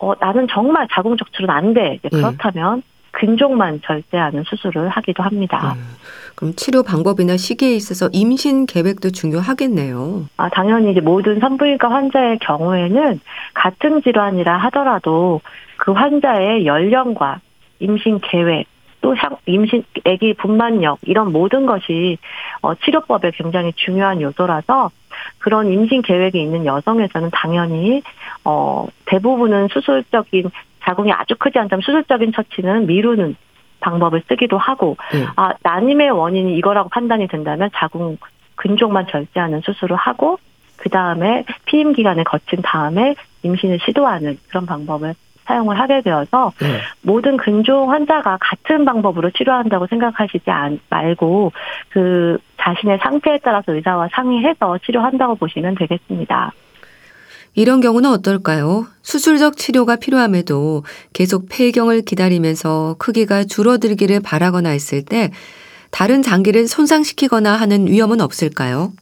[0.00, 1.98] 어, 나는 정말 자궁 적출은 안 돼.
[2.04, 2.08] 예.
[2.08, 2.82] 그렇다면
[3.12, 5.74] 근종만 절제하는 수술을 하기도 합니다.
[5.76, 5.82] 음,
[6.34, 10.26] 그럼 치료 방법이나 시기에 있어서 임신 계획도 중요하겠네요.
[10.36, 13.20] 아, 당연히 이제 모든 산부인과 환자의 경우에는
[13.54, 15.40] 같은 질환이라 하더라도
[15.76, 17.40] 그 환자의 연령과
[17.80, 18.66] 임신 계획
[19.00, 19.14] 또
[19.46, 22.18] 임신 아기 분만력 이런 모든 것이
[22.62, 24.90] 어, 치료법에 굉장히 중요한 요소라서
[25.38, 28.02] 그런 임신 계획이 있는 여성에서는 당연히
[28.44, 30.50] 어 대부분은 수술적인
[30.82, 33.36] 자궁이 아주 크지 않다면 수술적인 처치는 미루는
[33.80, 35.24] 방법을 쓰기도 하고 네.
[35.36, 38.16] 아 난임의 원인이 이거라고 판단이 된다면 자궁
[38.56, 40.38] 근종만 절제하는 수술을 하고
[40.76, 46.80] 그 다음에 피임 기간을 거친 다음에 임신을 시도하는 그런 방법을 사용을 하게 되어서 네.
[47.02, 50.44] 모든 근종 환자가 같은 방법으로 치료한다고 생각하시지
[50.88, 51.52] 말고
[51.88, 56.52] 그 자신의 상태에 따라서 의사와 상의해서 치료한다고 보시면 되겠습니다.
[57.54, 58.86] 이런 경우는 어떨까요?
[59.02, 65.30] 수술적 치료가 필요함에도 계속 폐경을 기다리면서 크기가 줄어들기를 바라거나 했을 때
[65.90, 68.92] 다른 장기를 손상시키거나 하는 위험은 없을까요?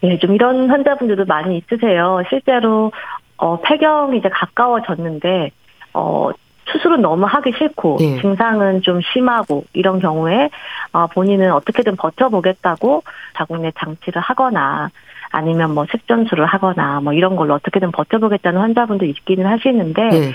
[0.00, 2.22] 네, 좀 이런 환자분들도 많이 있으세요.
[2.30, 2.90] 실제로
[3.36, 5.50] 어, 폐경이 이제 가까워졌는데
[5.94, 6.30] 어,
[6.66, 8.20] 수술은 너무 하기 싫고 네.
[8.20, 10.50] 증상은 좀 심하고 이런 경우에
[10.92, 13.02] 어, 본인은 어떻게든 버텨보겠다고
[13.36, 14.90] 자궁내 장치를 하거나
[15.32, 20.32] 아니면 뭐 색전술을 하거나 뭐 이런 걸로 어떻게든 버텨보겠다는 환자분도 있기는 하시는데 네.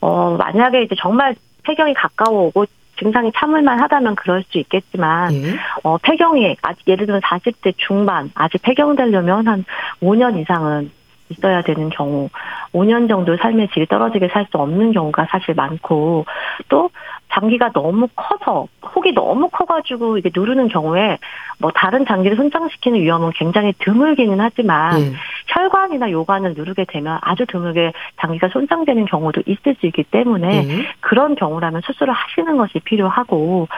[0.00, 1.34] 어 만약에 이제 정말
[1.64, 2.66] 폐경이 가까워오고
[2.98, 5.54] 증상이 참을만 하다면 그럴 수 있겠지만 네.
[5.82, 9.64] 어 폐경이 아직 예를 들면 40대 중반 아직 폐경되려면 한
[10.02, 10.90] 5년 이상은
[11.36, 12.28] 있어야 되는 경우,
[12.72, 16.26] 5년 정도 삶의 질이 떨어지게 살 수 없는 경우가 사실 많고,
[16.68, 16.90] 또
[17.32, 21.18] 장기가 너무 커서, 혹이 너무 커가지고 이게 누르는 경우에,
[21.58, 25.12] 뭐 다른 장기를 손상시키는 위험은 굉장히 드물기는 하지만, 네.
[25.48, 30.86] 혈관이나 요관을 누르게 되면 아주 드물게 장기가 손상되는 경우도 있을 수 있기 때문에, 네.
[31.00, 33.68] 그런 경우라면 수술을 하시는 것이 필요하고,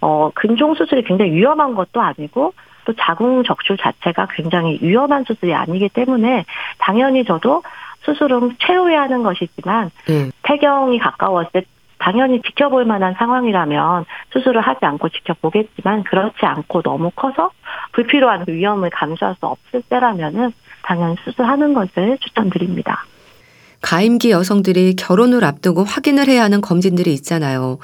[0.00, 2.52] 어, 근종 수술이 굉장히 위험한 것도 아니고,
[2.86, 6.46] 또 자궁 적출 자체가 굉장히 위험한 수술이 아니기 때문에
[6.78, 7.62] 당연히 저도
[8.02, 10.30] 수술은 최후에 하는 것이지만 네.
[10.44, 11.62] 폐경이 가까웠을 때
[11.98, 17.50] 당연히 지켜볼 만한 상황이라면 수술을 하지 않고 지켜보겠지만 그렇지 않고 너무 커서
[17.92, 23.04] 불필요한 위험을 감수할 수 없을 때라면은 당연히 수술하는 것을 추천드립니다.
[23.82, 27.78] 가임기 여성들이 결혼을 앞두고 확인을 해야 하는 검진들이 있잖아요.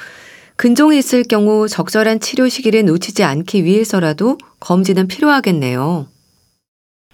[0.56, 6.06] 근종이 있을 경우 적절한 치료 시기를 놓치지 않기 위해서라도 검진은 필요하겠네요.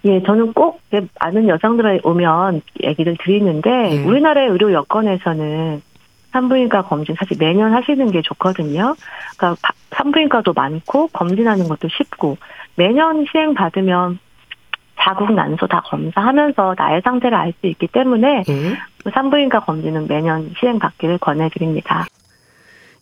[0.05, 0.79] 예, 저는 꼭
[1.19, 4.03] 아는 여성들이 오면 얘기를 드리는데 네.
[4.05, 5.81] 우리나라의 의료 여건에서는
[6.31, 8.95] 산부인과 검진 사실 매년 하시는 게 좋거든요.
[9.37, 12.37] 그러니까 산부인과도 많고 검진하는 것도 쉽고
[12.75, 14.19] 매년 시행 받으면
[14.99, 18.77] 자궁 난소 다 검사하면서 나의 상태를 알 수 있기 때문에 네.
[19.11, 22.05] 산부인과 검진은 매년 시행 받기를 권해드립니다.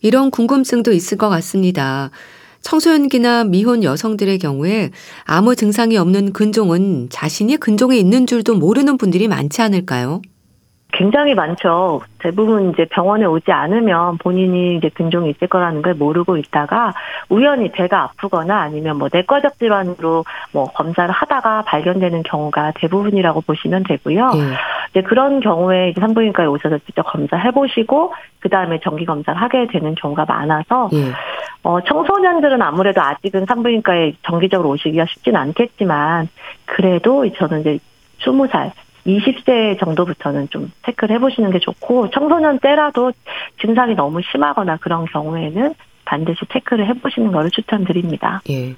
[0.00, 2.10] 이런 궁금증도 있을 것 같습니다.
[2.62, 4.90] 청소년기나 미혼 여성들의 경우에
[5.24, 10.22] 아무 증상이 없는 근종은 자신이 근종에 있는 줄도 모르는 분들이 많지 않을까요?
[10.90, 12.00] 굉장히 많죠.
[12.18, 16.92] 대부분 이제 병원에 오지 않으면 본인이 이제 근종이 있을 거라는 걸 모르고 있다가
[17.28, 24.30] 우연히 배가 아프거나 아니면 뭐 내과적 질환으로 뭐 검사를 하다가 발견되는 경우가 대부분이라고 보시면 되고요.
[24.30, 24.40] 네.
[24.90, 29.94] 이제 그런 경우에 이제 산부인과에 오셔서 직접 검사해 보시고 그 다음에 정기 검사를 하게 되는
[29.94, 31.12] 경우가 많아서 네.
[31.64, 36.28] 어 청소년들은 아무래도 아직은 산부인과에 정기적으로 오시기가 쉽진 않겠지만
[36.64, 37.78] 그래도 저는 이제
[38.20, 38.72] 20살
[39.08, 43.12] 20세 정도부터는 좀 체크를 해보시는 게 좋고 청소년 때라도
[43.60, 48.42] 증상이 너무 심하거나 그런 경우에는 반드시 체크를 해보시는 것을 추천드립니다.
[48.50, 48.74] 예.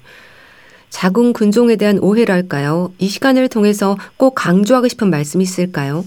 [0.89, 2.91] 자궁 근종에 대한 오해랄까요?
[2.99, 6.03] 이 시간을 통해서 꼭 강조하고 싶은 말씀이 있을까요?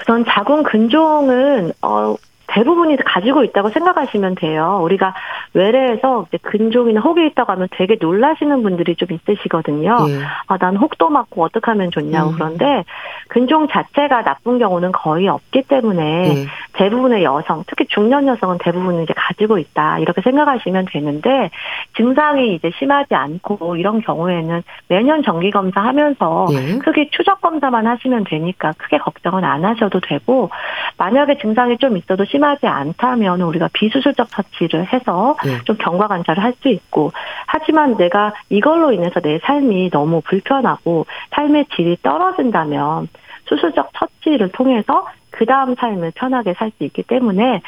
[0.00, 2.14] 우선 자궁 근종은 어
[2.50, 4.80] 대부분이 가지고 있다고 생각하시면 돼요.
[4.82, 5.14] 우리가
[5.54, 9.96] 외래에서 근종이나 혹이 있다고 하면 되게 놀라시는 분들이 좀 있으시거든요.
[10.08, 10.20] 예.
[10.48, 12.30] 아, 난 혹도 맞고 어떡하면 좋냐고.
[12.30, 12.34] 음.
[12.34, 12.84] 그런데
[13.28, 16.46] 근종 자체가 나쁜 경우는 거의 없기 때문에 예.
[16.72, 19.98] 대부분의 여성, 특히 중년 여성은 대부분 이제 가지고 있다.
[20.00, 21.50] 이렇게 생각하시면 되는데
[21.96, 26.78] 증상이 이제 심하지 않고 이런 경우에는 매년 정기 검사하면서 예.
[26.78, 30.50] 크게 추적 검사만 하시면 되니까 크게 걱정은 안 하셔도 되고
[30.96, 35.58] 만약에 증상이 좀 있어도 심 하지 않다면 우리가 비수술적 처치를 해서 네.
[35.64, 37.12] 좀 경과 관찰을 할 수 있고
[37.46, 43.08] 하지만 내가 이걸로 인해서 내 삶이 너무 불편하고 삶의 질이 떨어진다면
[43.46, 47.62] 수술적 처치를 통해서 그 다음 삶을 편하게 살 수 있기 때문에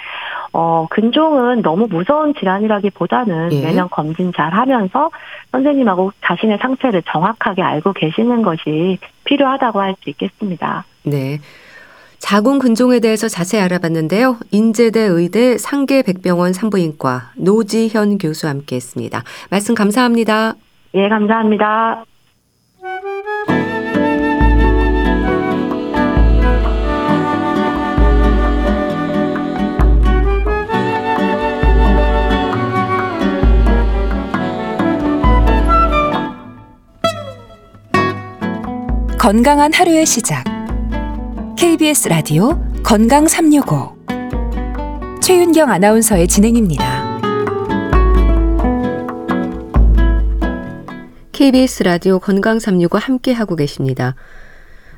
[0.53, 3.63] 어 근종은 너무 무서운 질환이라기보다는 예.
[3.65, 5.11] 매년 검진 잘 하면서
[5.53, 10.85] 선생님하고 자신의 상태를 정확하게 알고 계시는 것이 필요하다고 할 수 있겠습니다.
[11.05, 11.39] 네.
[12.23, 14.39] 자궁 근종에 대해서 자세히 알아봤는데요.
[14.53, 19.25] 인제대 의대 상계백병원 산부인과 노지현 교수와 함께했습니다.
[19.51, 20.55] 말씀 감사합니다.
[20.95, 22.05] 예, 감사합니다.
[39.19, 40.52] 건강한 하루의 시작.
[41.63, 43.97] KBS 라디오 건강 365
[45.23, 47.21] 최윤경 아나운서의 진행입니다.
[51.31, 54.17] KBS 라디오 건강 365 함께 하고 계십니다.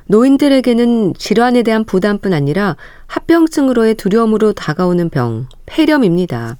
[0.07, 6.57] 노인들에게는 질환에 대한 부담뿐 아니라 합병증으로의 두려움으로 다가오는 병, 폐렴입니다.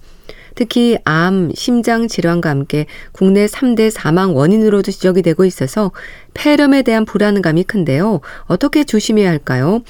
[0.56, 5.91] 특히 암, 심장 질환과 함께 국내 3대 사망 원인으로도 지적이 되고 있어서
[6.34, 8.22] 폐렴에 대한 불안감이 큰데요.
[8.46, 9.82] 어떻게 조심해야 할까요?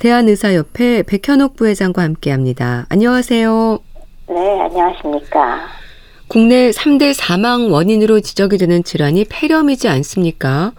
[0.00, 2.86] 대한의사협회 백현옥 부회장과 함께 합니다.
[2.88, 3.78] 안녕하세요.
[4.28, 5.60] 네, 안녕하십니까.
[6.26, 10.72] 국내 3대 사망 원인으로 지적이 되는 질환이 폐렴이지 않습니까?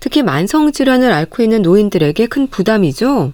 [0.00, 3.32] 특히 만성 질환을 앓고 있는 노인들에게 큰 부담이죠?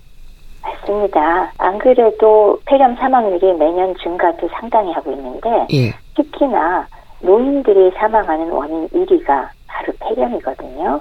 [0.83, 1.53] 맞습니다.
[1.59, 5.93] 안 그래도 폐렴 사망률이 매년 증가도 상당히 하고 있는데 예.
[6.15, 6.87] 특히나
[7.21, 11.01] 노인들이 사망하는 원인 1위가 바로 폐렴이거든요.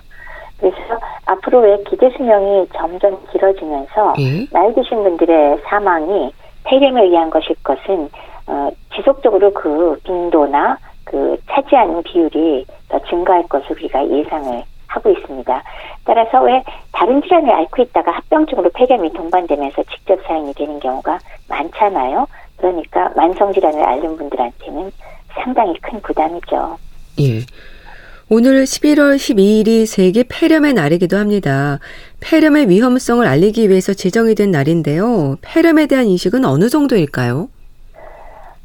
[0.60, 0.78] 그래서
[1.26, 4.46] 앞으로의 기대 수명이 점점 길어지면서 예?
[4.52, 6.32] 나이 드신 분들의 사망이
[6.64, 8.10] 폐렴에 의한 것일 것은
[8.48, 15.64] 어, 지속적으로 그 빈도나 그 차지하는 비율이 더 증가할 것을 우리가 예상을 하고 있습니다.
[16.06, 22.28] 따라서 왜 다른 질환을 앓고 있다가 합병증으로 폐렴이 동반되면서 직접 사인이 되는 경우가 많잖아요.
[22.58, 24.92] 그러니까 만성 질환을 앓는 분들한테는
[25.34, 26.78] 상당히 큰 부담이죠.
[27.22, 27.40] 예.
[28.30, 31.80] 오늘 11월 12일이 세계 폐렴의 날이기도 합니다.
[32.22, 35.36] 폐렴의 위험성을 알리기 위해서 지정이 된 날인데요.
[35.42, 37.50] 폐렴에 대한 인식은 어느 정도일까요?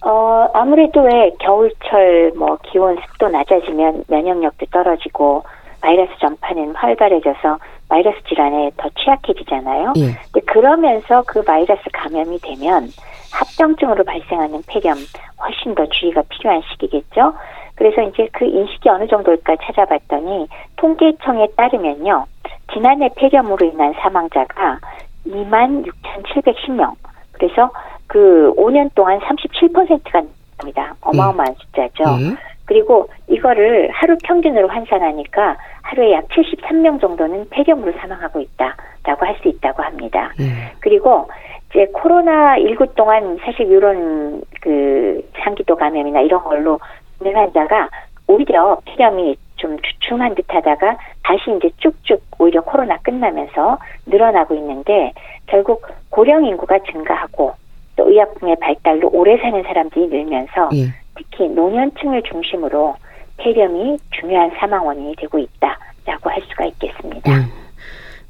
[0.04, 5.42] 어, 아무래도 왜 겨울철 뭐 기온 습도 낮아지면 면역력도 떨어지고
[5.80, 7.58] 바이러스 전파는 활발해져서
[7.88, 9.92] 바이러스 질환에 더 취약해지잖아요.
[9.96, 10.40] 예.
[10.46, 12.88] 그러면서 그 바이러스 감염이 되면
[13.32, 14.96] 합병증으로 발생하는 폐렴
[15.40, 17.34] 훨씬 더 주의가 필요한 시기겠죠.
[17.74, 22.24] 그래서 이제 그 인식이 어느 정도일까 찾아봤더니 통계청에 따르면요.
[22.72, 24.78] 지난해 폐렴으로 인한 사망자가
[25.26, 26.94] 2만 6,710명.
[27.32, 27.70] 그래서
[28.06, 30.22] 그 5년 동안 37%가
[30.58, 30.94] 됩니다.
[31.02, 31.64] 어마어마한 예.
[31.64, 32.04] 숫자죠.
[32.22, 32.55] 예.
[32.66, 39.82] 그리고 이거를 하루 평균으로 환산하니까 하루에 약 73명 정도는 폐렴으로 사망하고 있다라고 할 수 있다고
[39.82, 40.32] 합니다.
[40.38, 40.44] 네.
[40.80, 41.28] 그리고
[41.70, 46.80] 이제 코로나 19 동안 사실 이런 그 상기도 감염이나 이런 걸로
[47.20, 47.88] 있는 환자가
[48.26, 55.12] 오히려 폐렴이 좀 주춤한 듯하다가 다시 이제 쭉쭉 오히려 코로나 끝나면서 늘어나고 있는데
[55.46, 57.54] 결국 고령 인구가 증가하고
[57.96, 61.05] 또 의약품의 발달로 오래 사는 사람들이 늘면서 예.
[61.16, 62.94] 특히 노년층을 중심으로
[63.38, 67.30] 폐렴이 중요한 사망 원인이 되고 있다라고 할 수가 있겠습니다.
[67.30, 67.66] 음.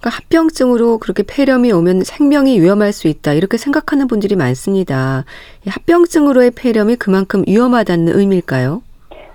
[0.01, 5.25] 그러니까 합병증으로 그렇게 폐렴이 오면 생명이 위험할 수 있다 이렇게 생각하는 분들이 많습니다.
[5.69, 8.83] 합병증으로의 폐렴이 그만큼 위험하다는 의미일까요?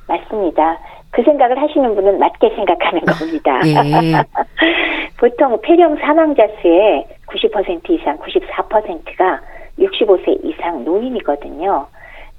[0.08, 0.80] 맞습니다.
[1.12, 3.62] 그 생각을 하시는 분은 맞게 생각하는 겁니다.
[3.66, 4.24] 예.
[5.20, 9.42] 보통 폐렴 사망자 수의 90% 이상, 94%가
[9.78, 11.88] 65세 이상 노인이거든요.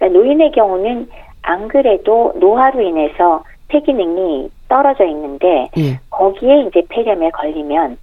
[0.02, 1.08] 그러니까 노인의 경우는
[1.42, 6.00] 안 그래도 노화로 인해서 폐 기능이 떨어져 있는데 예.
[6.10, 7.98] 거기에 이제 폐렴에 걸리면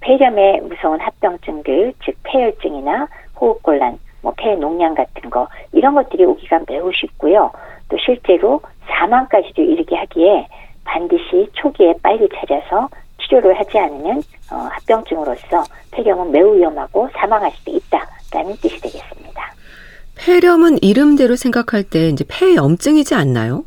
[0.00, 3.08] 폐렴의 무서운 합병증들 즉 폐혈증이나
[3.40, 7.50] 호흡곤란 뭐 폐농양 같은 거 이런 것들이 오기가 매우 쉽고요.
[7.88, 10.46] 또 실제로 사망까지도 이르게 하기에
[10.84, 12.88] 반드시 초기에 빨리 찾아서
[13.22, 14.18] 치료를 하지 않으면
[14.52, 19.57] 어, 합병증으로서 폐렴은 매우 위험하고 사망할 수도 있다라는 뜻이 되겠습니다.
[20.18, 23.64] 폐렴은 이름대로 생각할 때 이제 폐염증이지 않나요?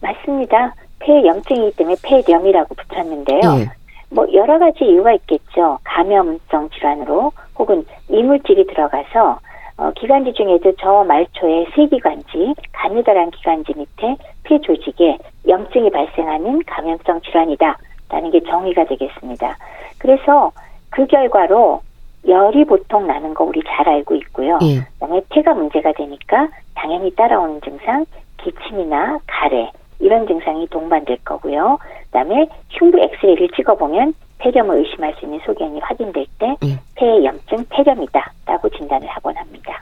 [0.00, 0.74] 맞습니다.
[1.00, 3.40] 폐염증이기 때문에 폐렴이라고 붙였는데요.
[3.60, 3.70] 예.
[4.10, 5.78] 뭐 여러 가지 이유가 있겠죠.
[5.84, 9.40] 감염성 질환으로 혹은 이물질이 들어가서
[9.78, 18.30] 어, 기관지 중에도 저 말초의 세기관지, 가느다란 기관지 밑에 폐 조직에 염증이 발생하는 감염성 질환이다라는
[18.32, 19.56] 게 정의가 되겠습니다.
[19.98, 20.52] 그래서
[20.88, 21.82] 그 결과로
[22.26, 24.58] 열이 보통 나는 거 우리 잘 알고 있고요.
[24.62, 24.80] 예.
[24.94, 28.04] 그다음에 폐가 문제가 되니까 당연히 따라오는 증상
[28.38, 31.78] 기침이나 가래 이런 증상이 동반될 거고요.
[32.06, 36.78] 그다음에 흉부 엑스레이를 찍어보면 폐렴을 의심할 수 있는 소견이 확인될 때 예.
[36.96, 39.80] 폐염증 폐렴이다라고 진단을 하곤 합니다.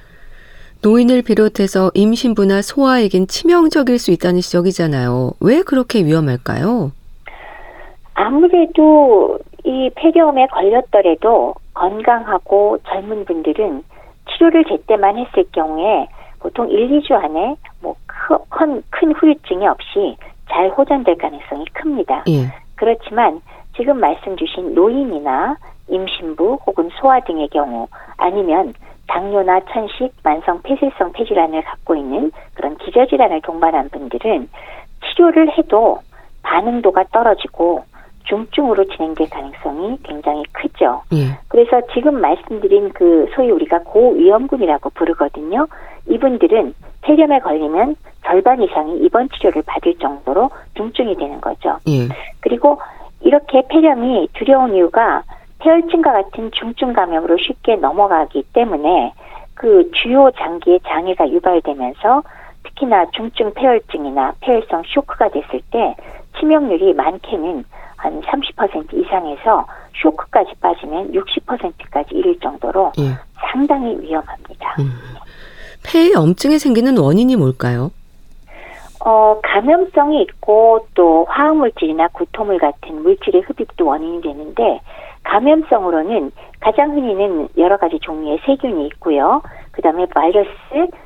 [0.83, 5.33] 노인을 비롯해서 임신부나 소아에겐 치명적일 수 있다는 지적이잖아요.
[5.41, 6.93] 왜 그렇게 위험할까요?
[8.13, 11.55] 아무래도 이 폐렴에 걸렸더라도
[11.85, 13.85] 건강하고 젊은 분들은
[14.31, 16.09] 치료를 제때만 했을 경우에
[16.41, 20.17] 보통 1, 2주 안에 뭐큰 큰 후유증이 없이
[20.51, 22.25] 잘 호전될 가능성이 큽니다.
[22.29, 22.47] 예.
[22.77, 23.41] 그렇지만
[23.77, 25.57] 지금 말씀 주신 노인이나
[25.89, 28.73] 임신부 혹은 소아 등의 경우 아니면
[29.07, 34.49] 당뇨나 천식, 만성 폐쇄성 폐질환을 갖고 있는 그런 기저질환을 동반한 분들은
[35.05, 35.99] 치료를 해도
[36.43, 37.85] 반응도가 떨어지고
[38.25, 41.03] 중증으로 진행될 가능성이 굉장히 크죠.
[41.13, 41.39] 예.
[41.49, 45.67] 그래서 지금 말씀드린 그 소위 우리가 고위험군이라고 부르거든요.
[46.09, 51.79] 이분들은 폐렴에 걸리면 절반 이상이 입원 치료를 받을 정도로 중증이 되는 거죠.
[51.89, 52.09] 예.
[52.41, 52.81] 그리고
[53.21, 55.23] 이렇게 폐렴이 두려운 이유가
[55.61, 59.13] 폐혈증과 같은 중증 감염으로 쉽게 넘어가기 때문에
[59.55, 62.23] 그 주요 장기에 장애가 유발되면서
[62.65, 65.95] 특히나 중증 폐혈증이나 폐혈성 쇼크가 됐을 때
[66.39, 67.65] 치명률이 많게는
[68.05, 69.67] 한 30% 이상에서
[70.03, 73.15] 쇼크까지 빠지면 60%까지 이를 정도로 예.
[73.51, 74.77] 상당히 위험합니다.
[74.79, 74.93] 음.
[75.87, 77.91] 폐염증이 생기는 원인이 뭘까요?
[79.01, 84.81] 어, 감염성이 있고 또 화학물질이나 구토물 같은 물질의 흡입도 원인이 되는데
[85.23, 89.43] 감염성으로는 가장 흔히는 여러 가지 종류의 세균이 있고요.
[89.73, 90.51] 그다음에 바이러스,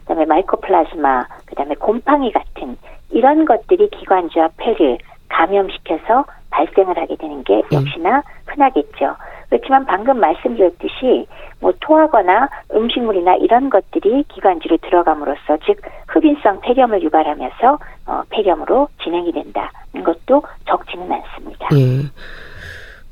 [0.00, 2.76] 그다음에 마이코플라즈마, 그다음에 곰팡이 같은
[3.10, 6.24] 이런 것들이 기관지와 폐를 감염시켜서
[6.58, 9.16] 발생을 하게 되는 게 역시나 흔하겠죠.
[9.48, 11.26] 그렇지만 방금 말씀드렸듯이
[11.60, 20.04] 뭐 토하거나 음식물이나 이런 것들이 기관지로 들어감으로써 즉 흡인성 폐렴을 유발하면서 어, 폐렴으로 진행이 된다는
[20.04, 21.68] 것도 적지는 않습니다.
[21.74, 22.10] 예.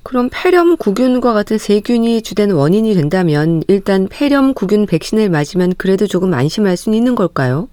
[0.03, 6.35] 그럼 폐렴 구균과 같은 세균이 주된 원인이 된다면 일단 폐렴 구균 백신을 맞으면 그래도 조금
[6.35, 7.69] 안심할 수는 있는 걸까요?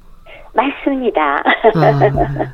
[0.53, 1.43] 맞습니다.
[1.75, 2.53] 아.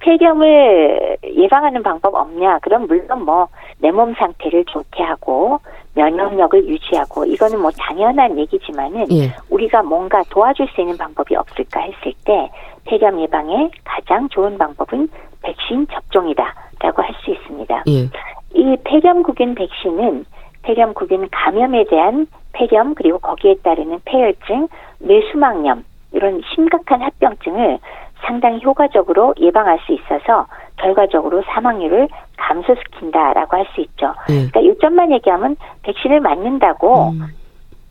[0.00, 2.58] 폐렴을 예방하는 방법 없냐?
[2.60, 3.48] 그럼 물론 뭐
[3.82, 5.58] 내 몸 상태를 좋게 하고
[5.94, 9.34] 면역력을 유지하고 이거는 뭐 당연한 얘기지만은 예.
[9.48, 12.50] 우리가 뭔가 도와줄 수 있는 방법이 없을까 했을 때
[12.84, 15.08] 폐렴 예방에 가장 좋은 방법은
[15.42, 17.84] 백신 접종이다라고 할 수 있습니다.
[17.88, 18.08] 예.
[18.54, 20.24] 이 폐렴구균 백신은
[20.62, 27.78] 폐렴구균 감염에 대한 폐렴 그리고 거기에 따르는 폐혈증, 뇌수막염 이런 심각한 합병증을
[28.22, 30.46] 상당히 효과적으로 예방할 수 있어서
[30.76, 34.14] 결과적으로 사망률을 감소시킨다라고 할 수 있죠.
[34.28, 34.48] 예.
[34.48, 37.26] 그러니까 요점만 얘기하면 백신을 맞는다고 음.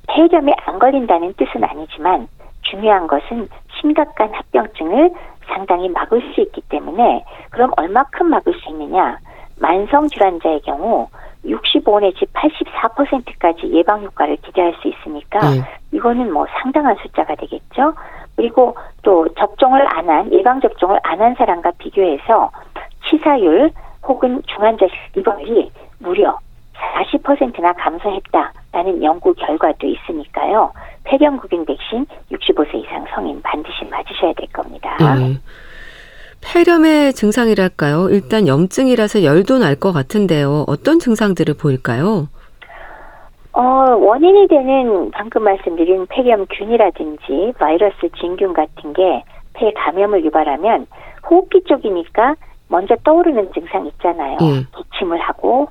[0.08, 2.27] 폐렴에 안 걸린다는 뜻은 아니지만
[2.63, 3.47] 중요한 것은
[3.79, 5.12] 심각한 합병증을
[5.47, 9.17] 상당히 막을 수 있기 때문에 그럼 얼마큼 막을 수 있느냐?
[9.60, 11.08] 만성 질환자의 경우
[11.45, 15.63] 65 내지 84%까지 예방 효과를 기대할 수 있으니까 예.
[15.91, 17.93] 이거는 뭐 상당한 숫자가 되겠죠.
[18.36, 22.52] 그리고 또 접종을 안 한 예방 접종을 안 한 사람과 비교해서
[23.10, 23.71] 치사율
[24.08, 26.38] 혹은 중환자실 입원율이 무려
[26.75, 30.71] 40%나 감소했다라는 연구 결과도 있으니까요.
[31.04, 34.95] 폐렴 구균 백신 65세 이상 성인 반드시 맞으셔야 될 겁니다.
[35.02, 35.38] 예.
[36.41, 38.10] 폐렴의 증상이랄까요?
[38.10, 40.65] 일단 염증이라서 열도 날 것 같은데요.
[40.67, 42.28] 어떤 증상들을 보일까요?
[43.54, 50.86] 어, 원인이 되는 방금 말씀드린 폐렴균이라든지 바이러스 진균 같은 게 폐 감염을 유발하면
[51.30, 52.36] 호흡기 쪽이니까
[52.70, 54.38] 먼저 떠오르는 증상 있잖아요.
[54.41, 54.66] 예.
[54.78, 55.68] 기침을 하고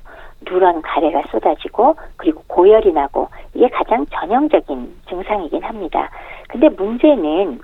[0.47, 6.09] 누런 가래가 쏟아지고 그리고 고열이 나고 이게 가장 전형적인 증상이긴 합니다.
[6.49, 7.59] 근데 문제는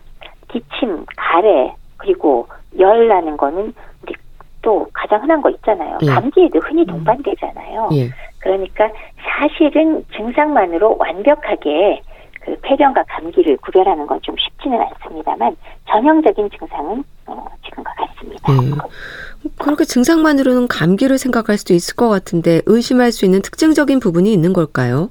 [0.48, 2.48] 기침, 가래 그리고
[2.80, 3.74] 열 나는 거는
[4.04, 4.14] 우리
[4.62, 5.98] 또 가장 흔한 거 있잖아요.
[6.02, 6.06] 예.
[6.08, 7.90] 감기에도 흔히 동반되잖아요.
[7.94, 8.10] 예.
[8.40, 8.90] 그러니까
[9.24, 12.02] 사실은 증상만으로 완벽하게
[12.42, 15.56] 그 폐렴과 감기를 구별하는 건 좀 쉽지는 않습니다만
[15.90, 18.54] 전형적인 증상은 어, 지금과 같습니다.
[18.54, 19.50] 예.
[19.60, 25.10] 그렇게 증상만으로는 감기를 생각할 수도 있을 것 같은데 의심할 수 있는 특징적인 부분이 있는 걸까요?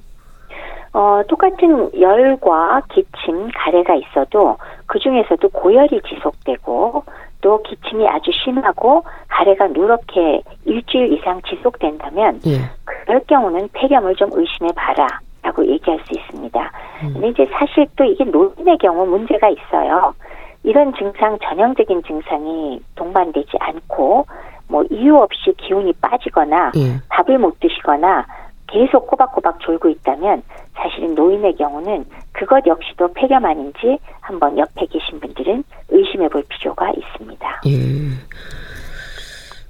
[0.94, 7.04] 어, 똑같은 열과 기침, 가래가 있어도 그 중에서도 고열이 지속되고
[7.40, 12.60] 또 기침이 아주 심하고 가래가 누렇게 일주일 이상 지속된다면 예.
[12.84, 15.06] 그럴 경우는 폐렴을 좀 의심해 봐라.
[15.42, 16.72] 라고 얘기할 수 있습니다.
[17.02, 17.12] 음.
[17.12, 20.14] 근데 이제 사실 또 이게 노인의 경우 문제가 있어요.
[20.62, 24.26] 이런 증상, 전형적인 증상이 동반되지 않고,
[24.68, 26.98] 뭐, 이유 없이 기운이 빠지거나, 예.
[27.10, 28.24] 밥을 못 드시거나,
[28.66, 30.42] 계속 꼬박꼬박 졸고 있다면,
[30.74, 37.60] 사실은 노인의 경우는 그것 역시도 폐렴 아닌지 한번 옆에 계신 분들은 의심해 볼 필요가 있습니다.
[37.66, 37.74] 예.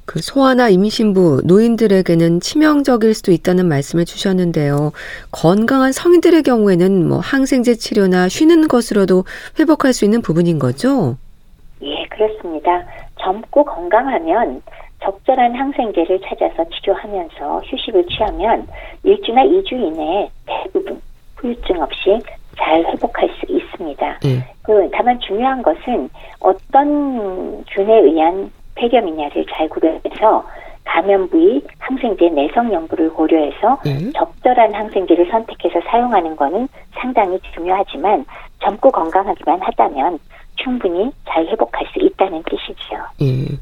[0.06, 4.92] 그 소아나 임신부 노인들에게는 치명적일 수도 있다는 말씀을 주셨는데요.
[5.30, 9.24] 건강한 성인들의 경우에는 뭐 항생제 치료나 쉬는 것으로도
[9.58, 11.16] 회복할 수 있는 부분인 거죠?
[11.82, 12.84] 예, 그렇습니다.
[13.16, 14.62] 젊고 건강하면
[15.04, 18.66] 적절한 항생제를 찾아서 치료하면서 휴식을 취하면
[19.04, 21.00] 1주나 2주 이내에 대부분
[21.36, 22.18] 후유증 없이
[22.56, 24.18] 잘 회복할 수 있습니다.
[24.24, 24.54] 예.
[24.62, 26.08] 그 다만 중요한 것은
[26.40, 30.44] 어떤 균에 의한 폐렴이냐를 잘 구별해서
[30.84, 34.10] 감염 부위 항생제 내성 연구를 고려해서 예.
[34.12, 38.24] 적절한 항생제를 선택해서 사용하는 것은 상당히 중요하지만
[38.60, 40.18] 젊고 건강하기만 하다면
[40.56, 43.04] 충분히 잘 회복할 수 있다는 뜻이지요.
[43.22, 43.54] 예.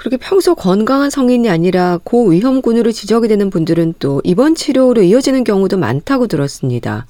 [0.00, 6.26] 그렇게 평소 건강한 성인이 아니라 고위험군으로 지적이 되는 분들은 또 입원 치료로 이어지는 경우도 많다고
[6.26, 7.04] 들었습니다.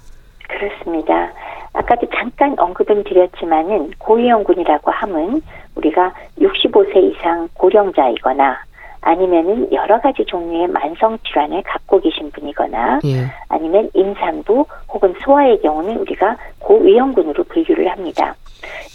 [0.49, 1.33] 그렇습니다.
[1.73, 5.41] 아까도 잠깐 언급은 드렸지만은 고위험군이라고 함은
[5.77, 8.59] 우리가 65세 이상 고령자이거나
[9.03, 13.27] 아니면은 여러 가지 종류의 만성 질환을 갖고 계신 분이거나 예.
[13.49, 18.35] 아니면 임산부 혹은 소아의 경우는 우리가 고위험군으로 분류를 합니다.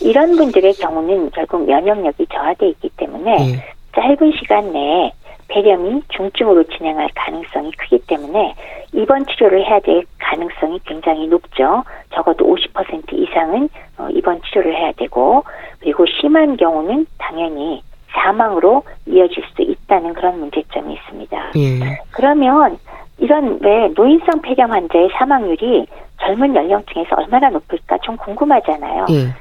[0.02, 3.74] 이런 분들의 경우는 결국 면역력이 저하돼 있기 때문에 예.
[3.96, 5.12] 짧은 시간 내에
[5.48, 8.56] 폐렴이 중증으로 진행할 가능성이 크기 때문에
[8.93, 11.84] 입원 치료를 해야 될 가능성이 굉장히 높죠.
[12.14, 15.43] 적어도 50% 이상은 어, 입원 치료를 해야 되고
[15.80, 21.52] 그리고 심한 경우는 당연히 사망으로 이어질 수도 있다는 그런 문제점이 있습니다.
[21.58, 22.00] 예.
[22.12, 22.78] 그러면
[23.18, 25.86] 이런 왜 노인성 폐렴 환자의 사망률이
[26.22, 29.06] 젊은 연령층에서 얼마나 높을까 좀 궁금하잖아요.
[29.12, 29.34] 예.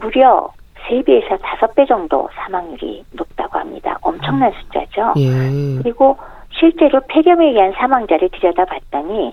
[0.00, 0.48] 무려
[0.86, 3.98] 3배에서 5배 정도 사망률이 높다고 합니다.
[4.02, 5.14] 엄청난 숫자죠.
[5.16, 5.82] 예.
[5.82, 6.16] 그리고
[6.50, 9.32] 실제로 폐렴에 의한 사망자를 들여다봤더니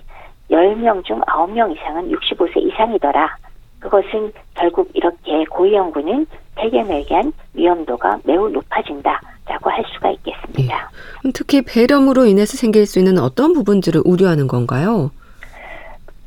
[0.50, 3.36] 10명 중 9명 이상은 65세 이상이더라.
[3.80, 10.90] 그것은 결국 이렇게 고위험군은 폐렴에 의한 위험도가 매우 높아진다라고 할 수가 있겠습니다.
[11.20, 15.10] 그럼 특히 폐렴으로 인해서 생길 수 있는 어떤 부분들을 우려하는 건가요?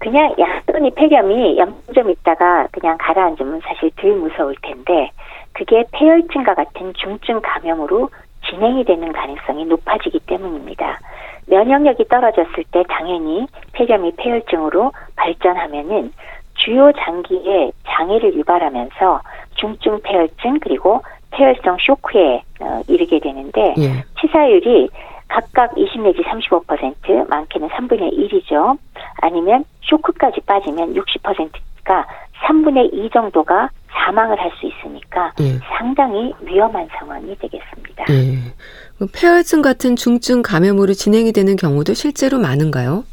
[0.05, 5.09] 그냥 약간의 폐렴이 염증 있다가 그냥 가라앉으면 사실 덜 무서울 텐데
[5.51, 8.11] 그게 폐혈증과 같은 중증 감염으로
[8.47, 10.99] 진행이 되는 가능성이 높아지기 때문입니다.
[11.47, 16.13] 면역력이 떨어졌을 때 당연히 폐렴이 폐혈증으로 발전하면은
[16.53, 19.21] 주요 장기에 장애를 유발하면서
[19.55, 21.01] 중증 폐혈증 그리고
[21.31, 24.03] 폐혈성 쇼크에 어, 이르게 되는데 예.
[24.21, 24.87] 치사율이
[25.27, 28.77] 각각 20 내지 35% 많게는 3분의 1이죠.
[29.21, 32.05] 아니면 쇼크까지 빠지면 60%가
[32.47, 35.57] 3분의 2 정도가 사망을 할 수 있으니까 예.
[35.77, 38.05] 상당히 위험한 상황이 되겠습니다.
[38.09, 39.05] 예.
[39.13, 43.03] 폐혈증 같은 중증 감염으로 진행이 되는 경우도 실제로 많은가요?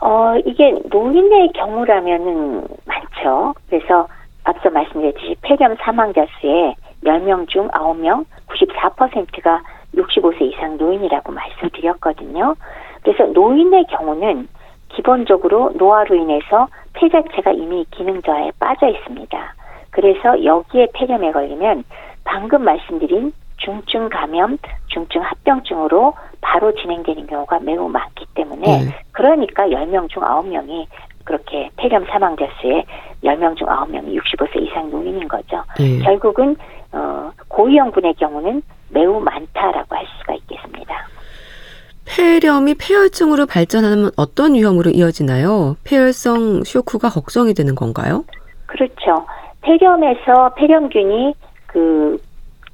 [0.00, 3.54] 어, 이게 노인의 경우라면은 많죠.
[3.68, 4.08] 그래서
[4.44, 6.74] 앞서 말씀드렸듯이 폐렴 사망자 수의
[7.04, 9.62] 10명 중 9명, 94%가
[9.94, 12.54] 65세 이상 노인이라고 말씀드렸거든요.
[13.02, 14.48] 그래서 노인의 경우는
[14.88, 19.54] 기본적으로 노화로 인해서 폐 자체가 이미 기능 저하에 빠져 있습니다.
[19.90, 21.84] 그래서 여기에 폐렴에 걸리면
[22.24, 28.94] 방금 말씀드린 중증 감염, 중증 합병증으로 바로 진행되는 경우가 매우 많기 때문에 예.
[29.12, 30.86] 그러니까 10명 중 9명이
[31.24, 32.84] 그렇게 폐렴 사망자 수의
[33.22, 35.62] 10명 중 9명이 65세 이상 노인인 거죠.
[35.80, 35.98] 예.
[36.00, 36.56] 결국은
[36.92, 38.62] 어, 고위험군의 경우는
[38.92, 41.08] 매우 많다라고 할 수가 있겠습니다.
[42.04, 45.76] 폐렴이 폐혈증으로 발전하면 어떤 위험으로 이어지나요?
[45.84, 48.24] 폐혈성 쇼크가 걱정이 되는 건가요?
[48.66, 49.24] 그렇죠.
[49.62, 51.34] 폐렴에서 폐렴균이
[51.66, 52.20] 그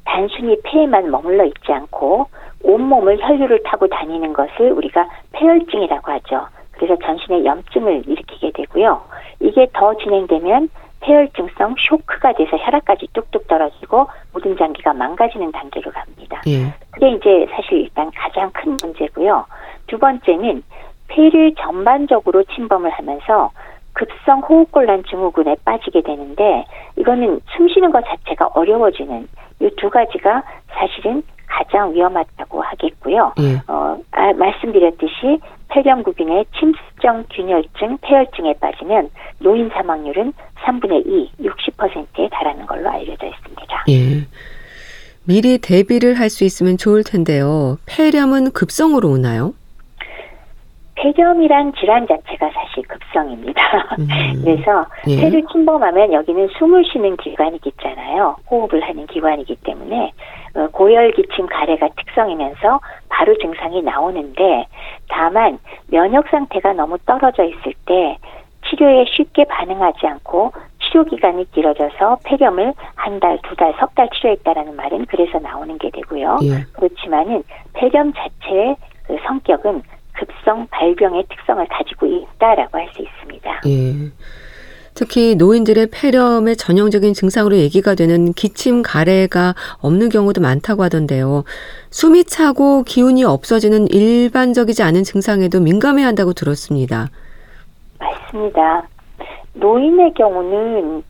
[0.04, 2.26] 단순히 폐에만 머물러 있지 않고
[2.62, 6.46] 온몸을 혈류를 타고 다니는 것을 우리가 폐혈증이라고 하죠.
[6.72, 9.02] 그래서 전신에 염증을 일으키게 되고요.
[9.40, 10.68] 이게 더 진행되면
[11.00, 16.42] 폐혈증성 쇼크가 돼서 혈압까지 뚝뚝 떨어지고 모든 장기가 망가지는 단계로 갑니다.
[16.46, 16.72] 예.
[16.90, 19.44] 그게 이제 사실 일단 가장 큰 문제고요.
[19.86, 20.62] 두 번째는
[21.08, 23.50] 폐를 전반적으로 침범을 하면서
[23.92, 26.64] 급성 호흡곤란 증후군에 빠지게 되는데
[26.96, 29.28] 이거는 숨 쉬는 것 자체가 어려워지는
[29.60, 33.32] 이 두 가지가 사실은 가장 위험하다고 하겠고요.
[33.40, 33.56] 예.
[33.66, 40.32] 어, 아, 말씀드렸듯이 폐렴구균의 침습성 균열증, 폐혈증에 빠지면 노인 사망률은
[40.64, 43.84] 3분의 2, 60%에 달하는 걸로 알려져 있습니다.
[43.88, 44.26] 예.
[45.24, 47.76] 미리 대비를 할 수 있으면 좋을 텐데요.
[47.86, 49.52] 폐렴은 급성으로 오나요?
[50.94, 53.62] 폐렴이란 질환 자체가 사실 급성입니다.
[53.98, 54.08] 음.
[54.42, 55.20] 그래서 예.
[55.20, 58.36] 폐를 침범하면 여기는 숨을 쉬는 기관이기 있잖아요.
[58.50, 60.10] 호흡을 하는 기관이기 때문에 어,
[60.66, 64.66] 고열기침 가래가 특성이면서 바로 증상이 나오는데
[65.08, 68.18] 다만 면역 상태가 너무 떨어져 있을 때
[68.68, 70.52] 치료에 쉽게 반응하지 않고
[70.82, 75.90] 치료 기간이 길어져서 폐렴을 한 달, 두 달, 석 달 치료했다라는 말은 그래서 나오는 게
[75.90, 76.38] 되고요.
[76.42, 76.64] 예.
[76.72, 77.42] 그렇지만은
[77.74, 79.82] 폐렴 자체의 그 성격은
[80.12, 83.60] 급성 발병의 특성을 가지고 있다라고 할 수 있습니다.
[83.66, 84.10] 예.
[84.98, 91.44] 특히 노인들의 폐렴의 전형적인 증상으로 얘기가 되는 기침 가래가 없는 경우도 많다고 하던데요.
[91.90, 97.06] 숨이 차고 기운이 없어지는 일반적이지 않은 증상에도 민감해야 한다고 들었습니다.
[98.00, 98.88] 맞습니다.
[99.54, 101.04] 노인의 경우는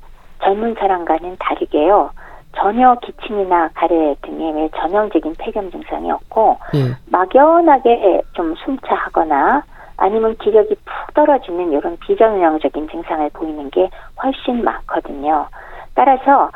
[0.44, 2.10] 젊은 사람과는 다르게요.
[2.58, 6.94] 전혀 기침이나 가래 등의 전형적인 폐렴 증상이 없고 예.
[7.06, 9.62] 막연하게 좀 숨차하거나
[9.98, 13.90] 아니면 기력이 푹 떨어지는 이런 비전형적인 증상을 보이는 게
[14.22, 15.46] 훨씬 많거든요.
[15.94, 16.50] 따라서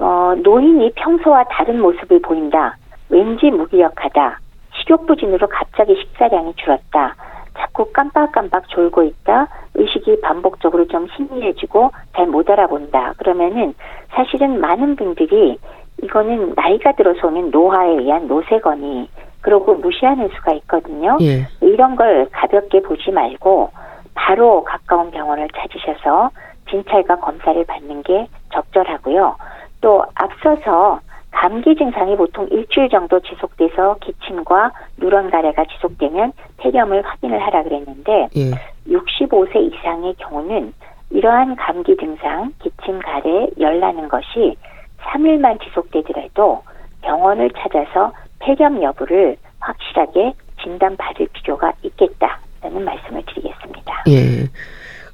[0.00, 2.76] 어, 노인이 평소와 다른 모습을 보인다.
[3.08, 4.40] 왠지 무기력하다.
[4.80, 7.14] 식욕부진으로 갑자기 식사량이 줄었다.
[7.56, 9.48] 자꾸 깜빡깜빡 졸고 있다.
[9.74, 13.14] 의식이 반복적으로 좀 희미해지고 잘 못 알아본다.
[13.16, 13.74] 그러면은
[14.10, 15.58] 사실은 많은 분들이
[16.02, 19.08] 이거는 나이가 들어서 오는 노화에 의한 노쇠건이
[19.40, 21.16] 그러고 무시하는 수가 있거든요.
[21.20, 21.46] 예.
[21.60, 23.70] 이런 걸 가볍게 보지 말고
[24.14, 26.30] 바로 가까운 병원을 찾으셔서
[26.70, 29.36] 진찰과 검사를 받는 게 적절하고요.
[29.80, 37.62] 또 앞서서 감기 증상이 보통 일주일 정도 지속돼서 기침과 누런 가래가 지속되면 폐렴을 확인을 하라
[37.62, 38.50] 그랬는데 예.
[38.88, 40.72] 65세 이상의 경우는
[41.10, 44.56] 이러한 감기 증상, 기침, 가래, 열 나는 것이
[45.00, 46.62] 3일만 지속되더라도
[47.02, 54.04] 병원을 찾아서 폐렴 여부를 확실하게 진단받을 필요가 있겠다라는 말씀을 드리겠습니다.
[54.08, 54.48] 예.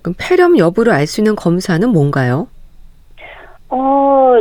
[0.02, 2.48] 그럼 폐렴 여부를 알 수 있는 검사는 뭔가요?
[3.70, 4.34] 어,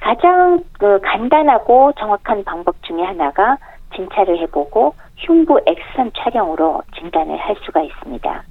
[0.00, 3.58] 가장 그 간단하고 정확한 방법 중에 하나가
[3.94, 8.42] 진찰을 해보고 흉부 엑스선 촬영으로 진단을 할 수가 있습니다.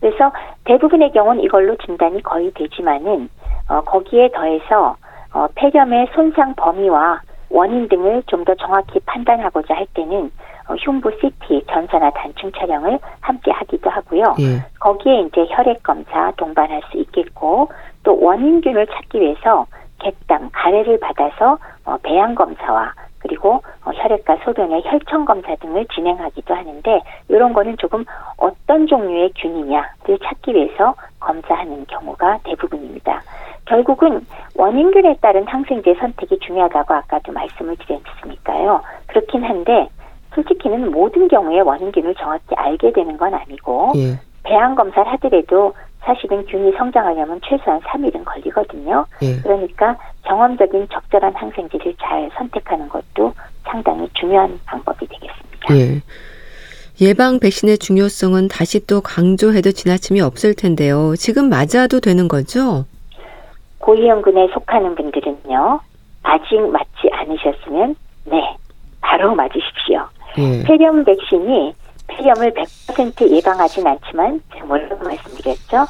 [0.00, 0.32] 그래서
[0.64, 3.28] 대부분의 경우는 이걸로 진단이 거의 되지만은
[3.68, 4.96] 어, 거기에 더해서
[5.32, 7.20] 어, 폐렴의 손상 범위와
[7.52, 10.30] 원인 등을 좀 더 정확히 판단하고자 할 때는
[10.68, 14.34] 어, 흉부 CT 전사나 단층 촬영을 함께 하기도 하고요.
[14.40, 14.64] 예.
[14.80, 17.68] 거기에 이제 혈액 검사 동반할 수 있겠고
[18.02, 19.66] 또 원인균을 찾기 위해서
[20.00, 27.00] 객담 가래를 받아서 어, 배양 검사와 그리고 어, 혈액과 소변의 혈청 검사 등을 진행하기도 하는데
[27.28, 28.04] 이런 거는 조금
[28.36, 33.22] 어떤 종류의 균이냐를 찾기 위해서 검사하는 경우가 대부분입니다.
[33.66, 38.82] 결국은 원인균에 따른 항생제 선택이 중요하다고 아까도 말씀을 드렸으니까요.
[39.06, 39.88] 그렇긴 한데
[40.34, 44.18] 솔직히는 모든 경우에 원인균을 정확히 알게 되는 건 아니고 예.
[44.42, 49.06] 배양 검사를 하더라도 사실은 균이 성장하려면 최소한 3일은 걸리거든요.
[49.22, 49.36] 예.
[49.42, 53.32] 그러니까 경험적인 적절한 항생제를 잘 선택하는 것도
[53.64, 55.76] 상당히 중요한 방법이 되겠습니다.
[55.76, 56.02] 예.
[57.00, 61.14] 예방 백신의 중요성은 다시 또 강조해도 지나침이 없을 텐데요.
[61.16, 62.84] 지금 맞아도 되는 거죠?
[63.82, 65.80] 고위험군에 속하는 분들은요,
[66.22, 68.56] 아직 맞지 않으셨으면, 네,
[69.00, 70.06] 바로 맞으십시오.
[70.38, 70.62] 예.
[70.64, 71.74] 폐렴 백신이
[72.06, 75.86] 폐렴을 100% 예방하진 않지만, 제가 뭐라고 말씀드렸죠?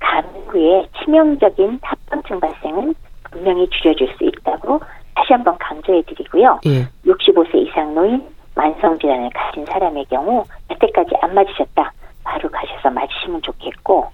[0.00, 2.94] 감염 후에 치명적인 합병증 발생은
[3.30, 4.80] 분명히 줄여줄 수 있다고
[5.14, 6.60] 다시 한번 강조해 드리고요.
[6.66, 6.86] 예.
[7.06, 8.22] 65세 이상 노인,
[8.54, 11.92] 만성질환을 가진 사람의 경우 여태까지 안 맞으셨다.
[12.22, 14.08] 바로 가셔서 맞으시면 좋겠고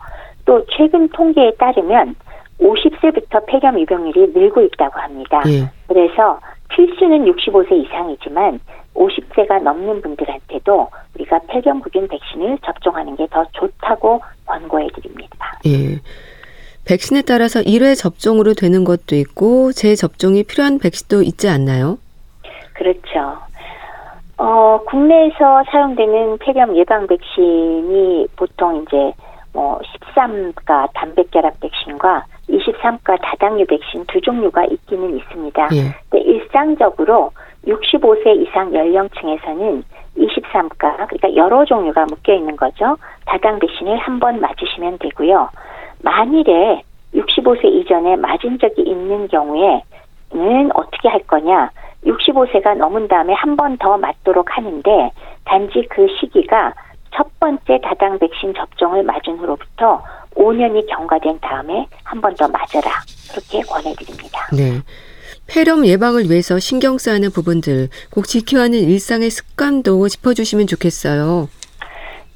[0.45, 2.17] 또 최근 통계에 따르면
[2.61, 5.43] 50세부터 폐렴 유병률이 늘고 있다고 합니다.
[5.47, 5.71] 예.
[5.89, 6.39] 그래서
[6.69, 8.61] 필수는 65세 이상이지만
[8.95, 15.59] 50세가 넘는 분들한테도 우리가 폐렴구균 백신을 접종하는 게 더 좋다고 권고해 드립니다.
[15.67, 16.01] 예.
[16.85, 21.99] 백신에 따라서 1회 접종으로 되는 것도 있고 재접종이 필요한 백신도 있지 않나요?
[22.75, 23.39] 그렇죠.
[24.39, 29.13] 어, 국내에서 사용되는 폐렴 예방 백신이 보통 이제
[29.53, 29.81] 뭐
[30.15, 35.69] 13가 단백결합 백신과 23가 다당류 백신 두 종류가 있기는 있습니다.
[35.73, 35.95] 예.
[36.09, 37.33] 근데 일상적으로
[37.67, 39.83] 65세 이상 연령층에서는
[40.17, 42.97] 23가 그러니까 여러 종류가 묶여 있는 거죠.
[43.27, 45.49] 다당 백신을 한 번 맞으시면 되고요.
[46.03, 46.83] 만일에
[47.15, 51.71] 65세 이전에 맞은 적이 있는 경우에는 어떻게 할 거냐?
[52.07, 55.11] 65세가 넘은 다음에 한 번 더 맞도록 하는데
[55.45, 56.73] 단지 그 시기가
[57.15, 60.03] 첫 번째 다당 백신 접종을 맞은 후로부터
[60.37, 62.91] 5년이 경과된 다음에 한 번 더 맞아라.
[63.31, 64.49] 그렇게 권해드립니다.
[64.53, 64.81] 네.
[65.49, 71.49] 폐렴 예방을 위해서 신경 써야 하는 부분들 꼭 지켜야 하는 일상의 습관도 짚어주시면 좋겠어요.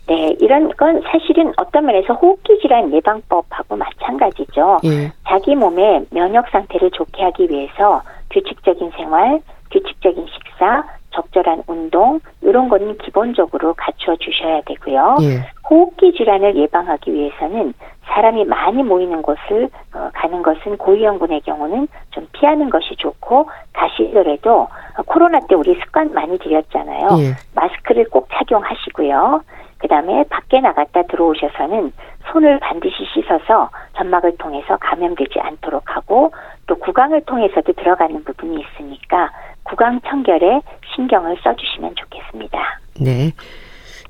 [0.06, 4.80] 네, 이런 건 사실은 어떤 면에서 호흡기 질환 예방법하고 마찬가지죠.
[4.84, 5.12] 예.
[5.26, 12.98] 자기 몸의 면역 상태를 좋게 하기 위해서 규칙적인 생활, 규칙적인 식사, 적절한 운동 이런 거는
[12.98, 15.16] 기본적으로 갖추어 주셔야 되고요.
[15.22, 15.46] 예.
[15.68, 17.72] 호흡기 질환을 예방하기 위해서는
[18.06, 25.02] 사람이 많이 모이는 곳을 어, 가는 것은 고위험군의 경우는 좀 피하는 것이 좋고 가시더라도 어,
[25.06, 27.08] 코로나 때 우리 습관 많이 들였잖아요.
[27.20, 27.34] 예.
[27.54, 29.42] 마스크를 꼭 착용하시고요.
[29.78, 31.92] 그다음에 밖에 나갔다 들어오셔서는
[32.32, 36.32] 손을 반드시 씻어서 점막을 통해서 감염되지 않도록 하고
[36.66, 39.30] 또 구강을 통해서도 들어가는 부분이 있으니까
[39.64, 40.60] 구강 청결에
[40.94, 42.58] 신경을 써주시면 좋겠습니다.
[43.00, 43.32] 네.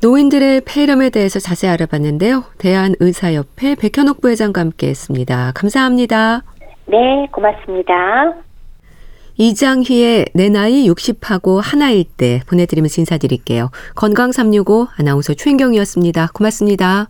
[0.03, 2.45] 노인들의 폐렴에 대해서 자세히 알아봤는데요.
[2.59, 5.53] 대한의사협회 백현옥 부회장과 함께했습니다.
[5.55, 6.43] 감사합니다.
[6.87, 7.95] 네, 고맙습니다.
[9.37, 13.71] 이장희의 내 나이 60하고 하나일 때 보내드리면서 인사드릴게요.
[13.97, 16.29] 건강365 아나운서 최인경이었습니다.
[16.35, 17.09] 고맙습니다.